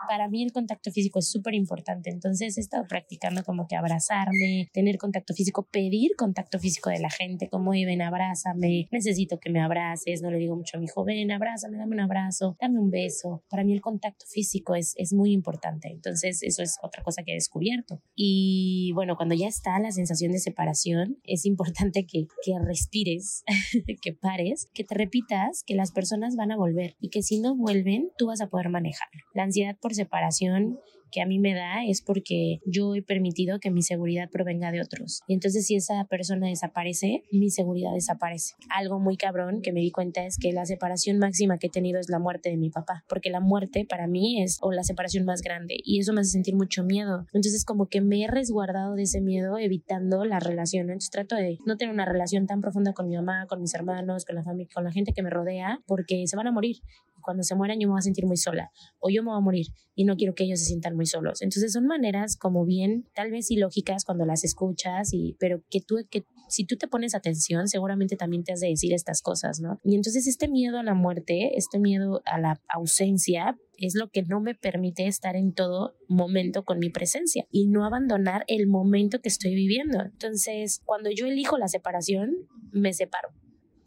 para 0.08 0.28
mí 0.28 0.42
el 0.42 0.52
contacto 0.52 0.90
físico 0.90 1.18
es 1.18 1.28
súper 1.28 1.54
importante. 1.54 2.10
Entonces 2.10 2.56
he 2.56 2.60
estado 2.60 2.84
practicando 2.88 3.42
como 3.44 3.66
que 3.66 3.76
abrazarme, 3.76 4.68
tener 4.72 4.98
contacto 4.98 5.34
físico, 5.34 5.66
pedir 5.70 6.12
contacto 6.16 6.58
físico 6.58 6.90
de 6.90 7.00
la 7.00 7.10
gente, 7.10 7.48
como, 7.48 7.70
ven, 7.70 8.02
abrázame, 8.02 8.88
necesito 8.90 9.38
que 9.38 9.50
me 9.50 9.60
abraces, 9.60 10.22
no 10.22 10.30
le 10.30 10.38
digo 10.38 10.56
mucho 10.56 10.76
a 10.76 10.80
mi 10.80 10.88
joven, 10.88 11.30
abrázame, 11.30 11.78
dame 11.78 11.94
un 11.94 12.00
abrazo, 12.00 12.56
dame 12.60 12.78
un 12.78 12.90
beso. 12.90 13.44
Para 13.48 13.64
mí 13.64 13.72
el 13.72 13.80
contacto 13.80 14.26
físico 14.26 14.74
es, 14.74 14.94
es 14.96 15.12
muy 15.12 15.32
importante. 15.32 15.88
Entonces 15.88 16.42
eso 16.42 16.62
es 16.62 16.76
otra 16.82 17.02
cosa 17.02 17.22
que 17.22 17.32
he 17.32 17.34
descubierto. 17.34 18.02
Y 18.14 18.92
bueno, 18.94 19.16
cuando 19.16 19.34
ya 19.34 19.48
está 19.48 19.78
la 19.78 19.92
sensación 19.92 20.32
de 20.32 20.38
separación, 20.38 21.18
es 21.24 21.44
importante 21.44 22.06
que, 22.06 22.26
que 22.44 22.58
respires, 22.64 23.44
que 24.02 24.12
pares, 24.12 24.68
que 24.72 24.84
te 24.84 24.94
repitas 24.94 25.62
que 25.64 25.74
las 25.74 25.92
personas 25.92 26.36
van 26.36 26.52
a 26.52 26.56
volver 26.56 26.96
y 27.00 27.10
que 27.10 27.22
si 27.22 27.40
no 27.40 27.56
vuelven, 27.56 28.10
tú 28.16 28.26
vas 28.26 28.40
a 28.40 28.48
poder 28.48 28.68
manejar. 28.68 29.08
La 29.34 29.44
ansiedad 29.44 29.76
por 29.80 29.94
separación 29.96 30.78
que 31.10 31.22
a 31.22 31.26
mí 31.26 31.38
me 31.38 31.54
da 31.54 31.84
es 31.84 32.02
porque 32.02 32.60
yo 32.66 32.94
he 32.94 33.02
permitido 33.02 33.58
que 33.60 33.70
mi 33.70 33.82
seguridad 33.82 34.28
provenga 34.30 34.70
de 34.72 34.80
otros. 34.80 35.22
Y 35.26 35.34
entonces 35.34 35.66
si 35.66 35.76
esa 35.76 36.04
persona 36.04 36.48
desaparece, 36.48 37.22
mi 37.32 37.50
seguridad 37.50 37.92
desaparece. 37.94 38.54
Algo 38.68 38.98
muy 38.98 39.16
cabrón 39.16 39.62
que 39.62 39.72
me 39.72 39.80
di 39.80 39.90
cuenta 39.90 40.24
es 40.26 40.36
que 40.38 40.52
la 40.52 40.66
separación 40.66 41.18
máxima 41.18 41.58
que 41.58 41.68
he 41.68 41.70
tenido 41.70 42.00
es 42.00 42.08
la 42.08 42.18
muerte 42.18 42.50
de 42.50 42.56
mi 42.56 42.70
papá, 42.70 43.04
porque 43.08 43.30
la 43.30 43.40
muerte 43.40 43.86
para 43.88 44.06
mí 44.06 44.42
es 44.42 44.58
o 44.60 44.72
la 44.72 44.82
separación 44.82 45.24
más 45.24 45.42
grande 45.42 45.76
y 45.82 46.00
eso 46.00 46.12
me 46.12 46.20
hace 46.20 46.30
sentir 46.30 46.54
mucho 46.54 46.84
miedo. 46.84 47.26
Entonces 47.32 47.64
como 47.64 47.86
que 47.86 48.00
me 48.00 48.22
he 48.22 48.26
resguardado 48.26 48.94
de 48.94 49.04
ese 49.04 49.20
miedo 49.20 49.58
evitando 49.58 50.24
la 50.24 50.40
relación. 50.40 50.90
Entonces 50.90 51.10
trato 51.10 51.36
de 51.36 51.58
no 51.64 51.76
tener 51.76 51.94
una 51.94 52.04
relación 52.04 52.46
tan 52.46 52.60
profunda 52.60 52.92
con 52.92 53.08
mi 53.08 53.16
mamá, 53.16 53.46
con 53.48 53.60
mis 53.60 53.74
hermanos, 53.74 54.24
con 54.24 54.36
la 54.36 54.42
familia, 54.42 54.70
con 54.74 54.84
la 54.84 54.92
gente 54.92 55.12
que 55.12 55.22
me 55.22 55.30
rodea, 55.30 55.80
porque 55.86 56.26
se 56.26 56.36
van 56.36 56.46
a 56.46 56.52
morir 56.52 56.76
cuando 57.22 57.42
se 57.42 57.54
mueran 57.54 57.80
yo 57.80 57.88
me 57.88 57.92
voy 57.92 57.98
a 57.98 58.02
sentir 58.02 58.26
muy 58.26 58.36
sola 58.36 58.70
o 58.98 59.10
yo 59.10 59.22
me 59.22 59.30
voy 59.30 59.38
a 59.38 59.40
morir 59.40 59.66
y 59.94 60.04
no 60.04 60.16
quiero 60.16 60.34
que 60.34 60.44
ellos 60.44 60.60
se 60.60 60.66
sientan 60.66 60.94
muy 60.94 61.06
solos. 61.06 61.42
Entonces 61.42 61.72
son 61.72 61.86
maneras 61.86 62.36
como 62.36 62.64
bien, 62.64 63.08
tal 63.14 63.30
vez 63.30 63.50
ilógicas 63.50 64.04
cuando 64.04 64.26
las 64.26 64.44
escuchas, 64.44 65.12
y, 65.12 65.36
pero 65.40 65.62
que 65.70 65.80
tú, 65.80 65.96
que 66.10 66.24
si 66.48 66.64
tú 66.64 66.76
te 66.76 66.86
pones 66.86 67.14
atención, 67.14 67.66
seguramente 67.66 68.16
también 68.16 68.44
te 68.44 68.52
has 68.52 68.60
de 68.60 68.68
decir 68.68 68.92
estas 68.92 69.22
cosas, 69.22 69.60
¿no? 69.60 69.80
Y 69.82 69.96
entonces 69.96 70.26
este 70.26 70.48
miedo 70.48 70.78
a 70.78 70.82
la 70.82 70.94
muerte, 70.94 71.56
este 71.56 71.78
miedo 71.78 72.20
a 72.26 72.38
la 72.38 72.60
ausencia, 72.68 73.56
es 73.78 73.94
lo 73.94 74.08
que 74.08 74.22
no 74.22 74.40
me 74.40 74.54
permite 74.54 75.06
estar 75.06 75.36
en 75.36 75.52
todo 75.52 75.96
momento 76.08 76.64
con 76.64 76.78
mi 76.78 76.90
presencia 76.90 77.46
y 77.50 77.66
no 77.66 77.84
abandonar 77.84 78.44
el 78.46 78.66
momento 78.66 79.20
que 79.20 79.28
estoy 79.28 79.54
viviendo. 79.54 80.02
Entonces, 80.02 80.80
cuando 80.84 81.10
yo 81.10 81.26
elijo 81.26 81.58
la 81.58 81.68
separación, 81.68 82.36
me 82.72 82.92
separo 82.92 83.30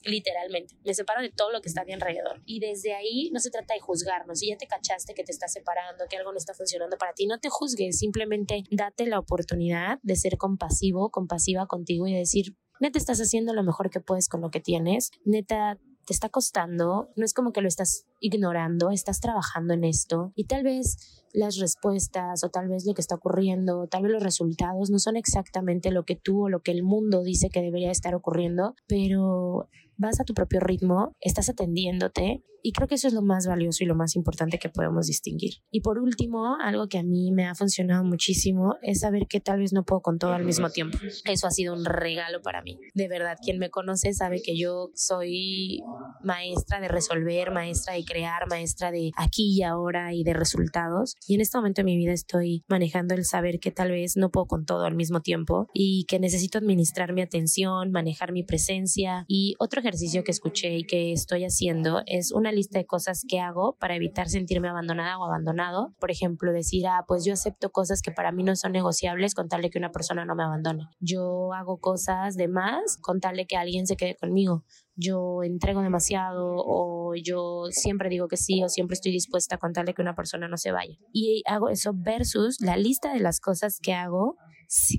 literalmente. 0.04 0.76
Me 0.86 0.94
separo 0.94 1.22
de 1.22 1.30
todo 1.30 1.52
lo 1.52 1.62
que 1.62 1.70
está 1.70 1.82
a 1.82 1.86
mi 1.86 1.94
alrededor. 1.94 2.42
Y 2.46 2.60
desde 2.60 2.94
ahí 2.94 3.30
no 3.32 3.40
se 3.40 3.52
trata 3.52 3.74
de 3.74 3.80
juzgarnos. 3.80 4.40
Si 4.40 4.50
ya 4.50 4.58
te 4.58 4.68
cachaste 4.68 5.14
que 5.14 5.24
te 5.24 5.32
estás 5.32 5.54
separando, 5.54 6.06
que 6.10 6.18
algo 6.18 6.32
no 6.32 6.38
está 6.38 6.54
funcionando 6.54 6.98
para 6.98 7.14
ti, 7.14 7.26
no 7.28 7.40
te 7.40 7.50
juzgues. 7.50 7.98
Simplemente 7.98 8.64
date 8.72 9.08
la 9.08 9.20
oportunidad 9.20 10.00
de 10.02 10.16
ser 10.16 10.38
compasivo, 10.38 11.10
compasiva 11.10 11.68
contigo 11.68 12.08
y 12.08 12.14
decir, 12.14 12.56
neta, 12.80 12.98
estás 12.98 13.20
haciendo 13.20 13.54
lo 13.54 13.64
mejor 13.64 13.90
que 13.90 14.00
puedes 14.00 14.30
con 14.30 14.42
lo 14.42 14.52
que 14.52 14.60
tienes. 14.60 15.12
Neta, 15.26 15.78
te 16.10 16.14
está 16.14 16.30
costando. 16.30 17.12
No 17.16 17.24
es 17.24 17.36
como 17.36 17.52
que 17.52 17.62
lo 17.62 17.68
estás 17.68 18.08
ignorando, 18.20 18.90
estás 18.90 19.20
trabajando 19.20 19.76
en 19.76 19.84
esto. 19.84 20.32
Y 20.36 20.46
tal 20.46 20.64
vez 20.64 21.24
las 21.34 21.58
respuestas 21.58 22.44
o 22.44 22.50
tal 22.50 22.68
vez 22.68 22.86
lo 22.88 22.96
que 22.96 23.02
está 23.02 23.14
ocurriendo, 23.14 23.88
tal 23.88 24.04
vez 24.04 24.12
los 24.12 24.24
resultados 24.24 24.90
no 24.90 24.98
son 24.98 25.18
exactamente 25.18 25.92
lo 25.92 26.06
que 26.06 26.16
tú 26.16 26.46
o 26.46 26.50
lo 26.50 26.62
que 26.62 26.72
el 26.72 26.82
mundo 26.82 27.22
dice 27.22 27.50
que 27.50 27.62
debería 27.62 27.92
estar 27.92 28.16
ocurriendo, 28.16 28.74
pero 28.88 29.70
vas 30.00 30.20
a 30.20 30.24
tu 30.24 30.34
propio 30.34 30.60
ritmo, 30.62 31.16
estás 31.20 31.50
atendiéndote 31.50 32.42
Y 32.64 32.72
creo 32.72 32.88
que 32.88 32.96
eso 32.96 33.08
es 33.08 33.14
lo 33.14 33.22
más 33.22 33.48
valioso 33.48 33.84
y 33.84 33.88
lo 33.88 33.96
más 33.96 34.16
importante 34.16 34.60
que 34.60 34.70
podemos 34.70 35.08
distinguir. 35.08 35.56
Y 35.72 35.82
por 35.82 36.00
último, 36.00 36.58
algo 36.62 36.88
que 36.88 36.98
a 36.98 37.04
mí 37.04 37.32
me 37.32 37.48
ha 37.48 37.56
funcionado 37.56 38.04
muchísimo 38.04 38.76
es 38.82 39.02
saber 39.02 39.28
que 39.28 39.40
tal 39.40 39.60
vez 39.60 39.74
no 39.74 39.84
puedo 39.84 40.02
con 40.02 40.18
todo 40.18 40.34
al 40.34 40.46
mismo 40.46 40.70
tiempo. 40.70 40.98
Eso 41.26 41.48
ha 41.48 41.52
sido 41.52 41.74
un 41.74 41.86
regalo 41.86 42.42
para 42.42 42.62
mí. 42.62 42.80
De 42.94 43.08
verdad, 43.08 43.38
quien 43.44 43.60
me 43.60 43.70
conoce 43.70 44.14
sabe 44.14 44.42
que 44.42 44.58
yo 44.58 44.92
soy 44.96 45.82
maestra 46.24 46.80
de 46.80 46.88
resolver, 46.88 47.52
maestra 47.52 47.94
de 47.94 48.04
crear, 48.04 48.48
maestra 48.50 48.92
de 48.92 49.12
aquí 49.16 49.58
y 49.58 49.64
ahora 49.64 50.14
y 50.14 50.24
de 50.24 50.34
resultados. 50.34 51.16
Y 51.28 51.36
en 51.36 51.42
este 51.42 51.58
momento 51.58 51.82
de 51.82 51.86
mi 51.86 51.98
vida 51.98 52.14
estoy 52.14 52.64
manejando 52.68 53.16
el 53.16 53.26
saber 53.26 53.60
que 53.60 53.72
tal 53.72 53.92
vez 53.92 54.18
no 54.18 54.30
puedo 54.32 54.48
con 54.48 54.66
todo 54.66 54.86
al 54.86 54.96
mismo 54.96 55.22
tiempo 55.22 55.68
y 55.74 56.06
que 56.06 56.20
necesito 56.20 56.58
administrar 56.58 57.14
mi 57.14 57.22
atención, 57.22 57.92
manejar 57.92 58.32
mi 58.32 58.44
presencia. 58.44 59.26
Y 59.28 59.56
otro 59.60 59.80
ejercicio 59.82 60.24
que 60.24 60.32
escuché 60.32 60.78
y 60.78 60.84
que 60.84 61.14
estoy 61.14 61.46
haciendo 61.46 62.02
es 62.06 62.32
una 62.32 62.49
lista 62.52 62.80
de 62.80 62.86
cosas 62.86 63.24
que 63.28 63.40
hago 63.40 63.78
para 63.80 63.96
evitar 63.96 64.30
sentirme 64.30 64.70
abandonada 64.70 65.18
o 65.18 65.26
abandonado. 65.26 65.94
Por 66.00 66.12
ejemplo, 66.12 66.52
decir, 66.52 66.88
ah, 66.88 67.06
pues 67.08 67.26
yo 67.26 67.34
acepto 67.34 67.72
cosas 67.72 68.02
que 68.02 68.12
para 68.12 68.32
mí 68.32 68.44
no 68.44 68.56
son 68.56 68.72
negociables 68.72 69.36
con 69.36 69.50
tal 69.50 69.62
de 69.62 69.70
que 69.70 69.78
una 69.78 69.92
persona 69.92 70.26
no 70.26 70.36
me 70.36 70.44
abandone. 70.44 70.88
Yo 71.00 71.54
hago 71.54 71.80
cosas 71.80 72.36
de 72.36 72.48
más 72.48 72.98
con 73.02 73.20
tal 73.20 73.36
de 73.36 73.46
que 73.46 73.58
alguien 73.58 73.88
se 73.88 73.96
quede 73.96 74.16
conmigo 74.16 74.64
yo 75.00 75.44
entrego 75.44 75.82
demasiado 75.82 76.56
o 76.58 77.16
yo 77.16 77.68
siempre 77.72 78.10
digo 78.10 78.28
que 78.28 78.36
sí 78.36 78.62
o 78.64 78.70
siempre 78.70 78.96
estoy 78.96 79.14
dispuesta 79.14 79.56
a 79.56 79.58
contarle 79.58 79.94
que 79.94 80.02
una 80.02 80.14
persona 80.14 80.48
no 80.48 80.58
se 80.58 80.72
vaya. 80.72 80.96
Y 81.14 81.42
hago 81.46 81.70
eso 81.70 81.94
versus 81.96 82.60
la 82.60 82.76
lista 82.76 83.14
de 83.14 83.22
las 83.22 83.40
cosas 83.40 83.80
que 83.82 83.94
hago, 83.94 84.36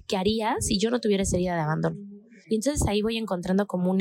que 0.09 0.17
haría 0.17 0.57
si 0.61 0.79
yo 0.79 0.91
no 0.91 1.01
tuviera 1.01 1.23
esa 1.23 1.37
herida 1.37 1.55
de 1.55 1.61
abandono. 1.61 1.97
Y 2.49 2.57
entonces 2.57 2.89
ahí 2.89 3.03
voy 3.03 3.17
encontrando 3.19 3.67
como 3.67 3.91
un, 3.91 4.01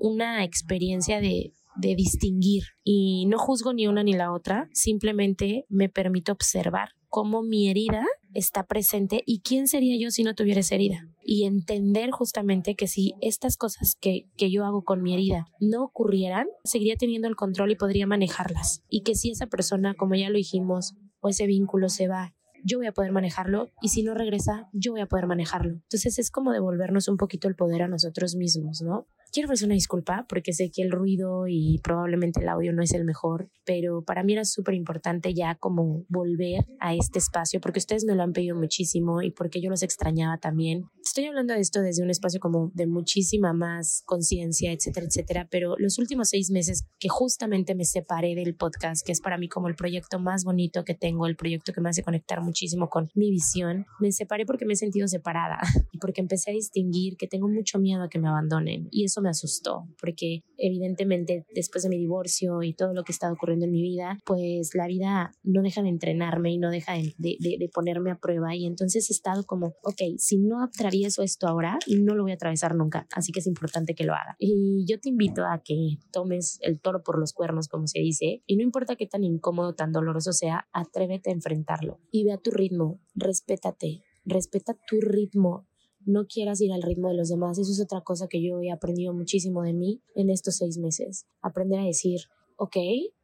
una 0.00 0.44
experiencia 0.44 1.20
de, 1.20 1.54
de 1.78 1.94
distinguir 1.94 2.64
y 2.84 3.26
no 3.26 3.38
juzgo 3.38 3.72
ni 3.72 3.86
una 3.86 4.02
ni 4.02 4.12
la 4.12 4.32
otra, 4.32 4.68
simplemente 4.72 5.64
me 5.68 5.88
permito 5.88 6.32
observar 6.32 6.90
cómo 7.08 7.42
mi 7.42 7.68
herida 7.68 8.04
está 8.34 8.64
presente 8.66 9.22
y 9.24 9.40
quién 9.40 9.66
sería 9.66 9.96
yo 9.98 10.10
si 10.10 10.22
no 10.22 10.34
tuviera 10.34 10.60
esa 10.60 10.74
herida. 10.74 11.08
Y 11.22 11.44
entender 11.44 12.10
justamente 12.10 12.74
que 12.74 12.86
si 12.86 13.14
estas 13.20 13.56
cosas 13.56 13.96
que, 13.98 14.26
que 14.36 14.50
yo 14.50 14.64
hago 14.64 14.82
con 14.84 15.02
mi 15.02 15.14
herida 15.14 15.46
no 15.60 15.82
ocurrieran, 15.82 16.46
seguiría 16.64 16.96
teniendo 16.96 17.28
el 17.28 17.36
control 17.36 17.70
y 17.70 17.76
podría 17.76 18.06
manejarlas. 18.06 18.82
Y 18.88 19.02
que 19.02 19.14
si 19.14 19.30
esa 19.30 19.46
persona, 19.46 19.94
como 19.94 20.14
ya 20.14 20.28
lo 20.28 20.36
dijimos, 20.36 20.94
o 21.20 21.28
ese 21.28 21.46
vínculo 21.46 21.88
se 21.88 22.08
va 22.08 22.34
yo 22.64 22.78
voy 22.78 22.86
a 22.86 22.92
poder 22.92 23.12
manejarlo 23.12 23.70
y 23.82 23.88
si 23.88 24.02
no 24.02 24.14
regresa, 24.14 24.68
yo 24.72 24.92
voy 24.92 25.00
a 25.00 25.06
poder 25.06 25.26
manejarlo. 25.26 25.72
Entonces 25.72 26.18
es 26.18 26.30
como 26.30 26.52
devolvernos 26.52 27.08
un 27.08 27.16
poquito 27.16 27.48
el 27.48 27.54
poder 27.54 27.82
a 27.82 27.88
nosotros 27.88 28.34
mismos, 28.34 28.82
¿no? 28.82 29.06
Quiero 29.30 29.46
ofrecer 29.46 29.66
una 29.66 29.74
disculpa 29.74 30.24
porque 30.28 30.54
sé 30.54 30.70
que 30.70 30.82
el 30.82 30.90
ruido 30.90 31.46
y 31.48 31.80
probablemente 31.82 32.40
el 32.40 32.48
audio 32.48 32.72
no 32.72 32.82
es 32.82 32.94
el 32.94 33.04
mejor, 33.04 33.50
pero 33.66 34.02
para 34.02 34.22
mí 34.22 34.32
era 34.32 34.44
súper 34.46 34.74
importante 34.74 35.34
ya 35.34 35.54
como 35.54 36.04
volver 36.08 36.64
a 36.80 36.94
este 36.94 37.18
espacio 37.18 37.60
porque 37.60 37.78
ustedes 37.78 38.04
me 38.04 38.14
lo 38.14 38.22
han 38.22 38.32
pedido 38.32 38.56
muchísimo 38.56 39.20
y 39.20 39.30
porque 39.30 39.60
yo 39.60 39.68
los 39.68 39.82
extrañaba 39.82 40.38
también. 40.38 40.86
Estoy 41.18 41.30
hablando 41.30 41.52
de 41.52 41.58
esto 41.58 41.80
desde 41.80 42.04
un 42.04 42.10
espacio 42.10 42.38
como 42.38 42.70
de 42.74 42.86
muchísima 42.86 43.52
más 43.52 44.04
conciencia, 44.06 44.70
etcétera, 44.70 45.04
etcétera, 45.06 45.48
pero 45.50 45.74
los 45.76 45.98
últimos 45.98 46.28
seis 46.28 46.48
meses 46.48 46.84
que 47.00 47.08
justamente 47.08 47.74
me 47.74 47.84
separé 47.84 48.36
del 48.36 48.54
podcast, 48.54 49.04
que 49.04 49.10
es 49.10 49.20
para 49.20 49.36
mí 49.36 49.48
como 49.48 49.66
el 49.66 49.74
proyecto 49.74 50.20
más 50.20 50.44
bonito 50.44 50.84
que 50.84 50.94
tengo, 50.94 51.26
el 51.26 51.34
proyecto 51.34 51.72
que 51.72 51.80
me 51.80 51.88
hace 51.88 52.04
conectar 52.04 52.40
muchísimo 52.40 52.88
con 52.88 53.10
mi 53.16 53.32
visión, 53.32 53.84
me 53.98 54.12
separé 54.12 54.46
porque 54.46 54.64
me 54.64 54.74
he 54.74 54.76
sentido 54.76 55.08
separada 55.08 55.58
y 55.90 55.98
porque 55.98 56.20
empecé 56.20 56.52
a 56.52 56.54
distinguir 56.54 57.16
que 57.16 57.26
tengo 57.26 57.48
mucho 57.48 57.80
miedo 57.80 58.04
a 58.04 58.08
que 58.08 58.20
me 58.20 58.28
abandonen 58.28 58.86
y 58.92 59.02
eso 59.02 59.20
me 59.20 59.28
asustó, 59.28 59.88
porque 60.00 60.44
evidentemente 60.56 61.46
después 61.52 61.82
de 61.82 61.88
mi 61.88 61.98
divorcio 61.98 62.62
y 62.62 62.74
todo 62.74 62.94
lo 62.94 63.02
que 63.02 63.10
está 63.10 63.32
ocurriendo 63.32 63.64
en 63.64 63.72
mi 63.72 63.82
vida, 63.82 64.18
pues 64.24 64.70
la 64.76 64.86
vida 64.86 65.32
no 65.42 65.62
deja 65.62 65.82
de 65.82 65.88
entrenarme 65.88 66.52
y 66.52 66.58
no 66.58 66.70
deja 66.70 66.92
de, 66.92 67.12
de, 67.18 67.70
ponerme 67.74 68.12
a 68.12 68.20
prueba 68.20 68.54
y 68.54 68.66
entonces 68.66 69.10
he 69.10 69.12
estado 69.12 69.42
como, 69.44 69.74
ok, 69.82 70.16
si 70.16 70.38
no 70.38 70.62
atravieso 70.62 71.07
esto 71.16 71.46
ahora, 71.48 71.78
no 71.88 72.14
lo 72.14 72.22
voy 72.22 72.32
a 72.32 72.34
atravesar 72.34 72.74
nunca, 72.74 73.06
así 73.14 73.32
que 73.32 73.40
es 73.40 73.46
importante 73.46 73.94
que 73.94 74.04
lo 74.04 74.12
haga. 74.14 74.36
Y 74.38 74.84
yo 74.86 75.00
te 75.00 75.08
invito 75.08 75.44
a 75.44 75.62
que 75.62 75.98
tomes 76.12 76.58
el 76.62 76.80
toro 76.80 77.02
por 77.02 77.18
los 77.18 77.32
cuernos, 77.32 77.68
como 77.68 77.86
se 77.86 78.00
dice, 78.00 78.42
y 78.46 78.56
no 78.56 78.62
importa 78.62 78.96
qué 78.96 79.06
tan 79.06 79.24
incómodo, 79.24 79.74
tan 79.74 79.92
doloroso 79.92 80.32
sea, 80.32 80.68
atrévete 80.72 81.30
a 81.30 81.32
enfrentarlo 81.32 82.00
y 82.10 82.24
ve 82.24 82.32
a 82.32 82.38
tu 82.38 82.50
ritmo, 82.50 83.00
respétate, 83.14 84.02
respeta 84.24 84.76
tu 84.86 85.00
ritmo, 85.00 85.66
no 86.04 86.26
quieras 86.26 86.60
ir 86.60 86.72
al 86.72 86.82
ritmo 86.82 87.08
de 87.08 87.16
los 87.16 87.28
demás. 87.28 87.58
Eso 87.58 87.72
es 87.72 87.80
otra 87.80 88.00
cosa 88.02 88.28
que 88.28 88.42
yo 88.42 88.60
he 88.60 88.70
aprendido 88.70 89.12
muchísimo 89.12 89.62
de 89.62 89.74
mí 89.74 90.02
en 90.14 90.30
estos 90.30 90.56
seis 90.56 90.78
meses. 90.78 91.26
Aprender 91.42 91.80
a 91.80 91.84
decir, 91.84 92.20
ok, 92.56 92.76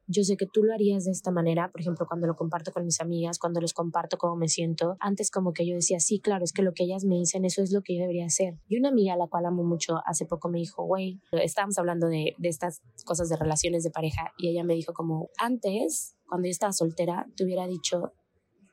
yo 0.06 0.22
sé 0.22 0.36
que 0.36 0.46
tú 0.46 0.62
lo 0.62 0.74
harías 0.74 1.04
de 1.04 1.10
esta 1.10 1.30
manera, 1.30 1.70
por 1.70 1.80
ejemplo, 1.80 2.06
cuando 2.06 2.26
lo 2.26 2.36
comparto 2.36 2.72
con 2.72 2.84
mis 2.84 3.00
amigas, 3.00 3.38
cuando 3.38 3.60
les 3.60 3.72
comparto 3.72 4.18
cómo 4.18 4.36
me 4.36 4.48
siento. 4.48 4.96
Antes 5.00 5.30
como 5.30 5.52
que 5.52 5.66
yo 5.66 5.74
decía, 5.74 6.00
sí, 6.00 6.20
claro, 6.20 6.44
es 6.44 6.52
que 6.52 6.62
lo 6.62 6.72
que 6.72 6.84
ellas 6.84 7.04
me 7.04 7.16
dicen, 7.16 7.44
eso 7.44 7.62
es 7.62 7.72
lo 7.72 7.82
que 7.82 7.94
yo 7.94 8.00
debería 8.02 8.26
hacer. 8.26 8.58
Y 8.68 8.78
una 8.78 8.90
amiga 8.90 9.14
a 9.14 9.16
la 9.16 9.28
cual 9.28 9.46
amo 9.46 9.64
mucho 9.64 10.00
hace 10.06 10.26
poco 10.26 10.48
me 10.48 10.58
dijo, 10.58 10.84
güey, 10.84 11.20
estábamos 11.32 11.78
hablando 11.78 12.08
de, 12.08 12.34
estas 12.42 12.82
cosas 13.04 13.28
de 13.28 13.36
relaciones 13.36 13.82
de 13.82 13.90
pareja 13.90 14.32
y 14.36 14.48
ella 14.48 14.64
me 14.64 14.74
dijo 14.74 14.92
como, 14.92 15.30
antes, 15.38 16.16
cuando 16.28 16.46
yo 16.46 16.50
estaba 16.50 16.72
soltera, 16.72 17.26
te 17.36 17.44
hubiera 17.44 17.66
dicho 17.66 18.12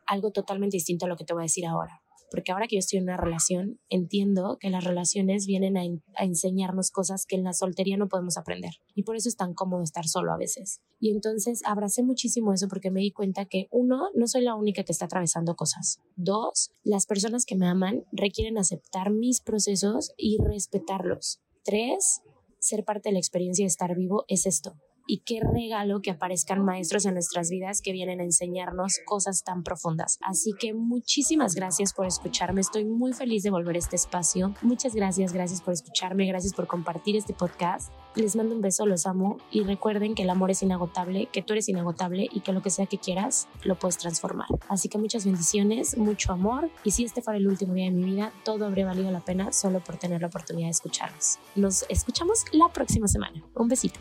algo 0.06 0.32
totalmente 0.32 0.78
distinto 0.78 1.06
a 1.06 1.10
lo 1.10 1.16
que 1.16 1.24
te 1.24 1.34
voy 1.34 1.44
a 1.44 1.46
decir 1.46 1.66
ahora 1.66 2.01
porque 2.32 2.54
ahora 2.54 2.68
que 2.68 2.78
yo 2.78 2.80
estoy 2.80 2.98
en 2.98 3.04
una 3.04 3.18
relación, 3.18 3.80
entiendo 3.90 4.58
que 4.58 4.70
las 4.70 4.86
relaciones 4.86 5.46
vienen 5.46 5.78
a, 5.78 5.84
enseñarnos 6.24 6.90
cosas 6.90 7.26
que 7.26 7.36
en 7.36 7.44
la 7.44 7.54
soltería 7.54 7.98
no 7.98 8.08
podemos 8.08 8.38
aprender. 8.38 8.72
Y 8.96 9.04
por 9.04 9.18
eso 9.18 9.28
es 9.28 9.36
tan 9.36 9.54
cómodo 9.54 9.84
estar 9.84 10.08
solo 10.08 10.32
a 10.32 10.38
veces. 10.38 10.82
Y 11.00 11.12
entonces 11.12 11.62
abracé 11.66 12.04
muchísimo 12.04 12.54
eso 12.54 12.70
porque 12.70 12.90
me 12.90 13.02
di 13.02 13.12
cuenta 13.12 13.46
que, 13.46 13.68
uno, 13.70 14.10
no 14.16 14.28
soy 14.28 14.44
la 14.44 14.56
única 14.56 14.84
que 14.84 14.94
está 14.94 15.06
atravesando 15.06 15.56
cosas. 15.56 16.00
Dos, 16.16 16.72
las 16.84 17.06
personas 17.06 17.46
que 17.46 17.56
me 17.56 17.68
aman 17.68 18.06
requieren 18.14 18.58
aceptar 18.58 19.12
mis 19.12 19.42
procesos 19.42 20.14
y 20.16 20.38
respetarlos. 20.42 21.42
Tres, 21.64 22.22
ser 22.60 22.86
parte 22.86 23.10
de 23.10 23.14
la 23.14 23.20
experiencia 23.20 23.64
de 23.64 23.68
estar 23.68 23.96
vivo 23.96 24.24
es 24.30 24.46
esto, 24.46 24.76
y 25.08 25.20
qué 25.26 25.40
regalo 25.42 26.02
que 26.02 26.12
aparezcan 26.12 26.64
maestros 26.64 27.06
en 27.06 27.14
nuestras 27.14 27.50
vidas 27.50 27.82
que 27.82 27.92
vienen 27.92 28.20
a 28.20 28.24
enseñarnos 28.24 29.00
cosas 29.06 29.44
tan 29.44 29.64
profundas. 29.64 30.18
Así 30.22 30.54
que 30.60 30.74
muchísimas 30.74 31.56
gracias 31.56 31.94
por 31.94 32.06
escucharme. 32.06 32.62
Estoy 32.62 32.86
muy 32.86 33.14
feliz 33.14 33.44
de 33.44 33.50
volver 33.50 33.76
a 33.76 33.80
este 33.80 33.96
espacio. 33.96 34.54
Muchas 34.62 34.96
gracias, 34.96 35.34
gracias 35.34 35.62
por 35.62 35.74
escucharme, 35.74 36.26
gracias 36.28 36.54
por 36.54 36.68
compartir 36.68 37.16
este 37.16 37.34
podcast. 37.34 37.92
Les 38.16 38.36
mando 38.36 38.56
un 38.56 38.62
beso, 38.62 38.86
los 38.86 39.06
amo 39.06 39.38
y 39.52 39.64
recuerden 39.64 40.16
que 40.16 40.24
el 40.24 40.30
amor 40.30 40.52
es 40.52 40.62
inagotable, 40.64 41.28
que 41.32 41.42
tú 41.42 41.54
eres 41.54 41.70
inagotable 41.70 42.28
y 42.32 42.42
que 42.42 42.52
lo 42.52 42.62
que 42.62 42.70
sea 42.70 42.86
que 42.86 42.98
quieras 42.98 43.48
lo 43.64 43.76
puedes 43.76 43.98
transformar. 43.98 44.48
Así 44.68 44.90
que 44.90 44.98
muchas 44.98 45.26
bendiciones, 45.26 45.98
mucho 45.98 46.34
amor 46.34 46.70
y 46.84 46.92
si 46.92 47.06
este 47.06 47.22
fuera 47.22 47.38
el 47.38 47.48
último 47.48 47.74
día 47.74 47.86
de 47.86 47.92
mi 47.92 48.04
vida, 48.04 48.34
todo 48.44 48.66
habría 48.66 48.86
valido 48.86 49.12
la 49.12 49.22
pena 49.22 49.54
solo 49.54 49.80
por 49.80 49.98
tener 49.98 50.22
la 50.22 50.28
oportunidad 50.28 50.68
de 50.68 50.72
escucharnos. 50.72 51.40
Nos 51.56 51.86
escuchamos 51.90 52.44
la 52.52 52.68
próxima 52.70 53.08
semana. 53.08 53.44
Un 53.56 53.68
besito. 53.68 54.00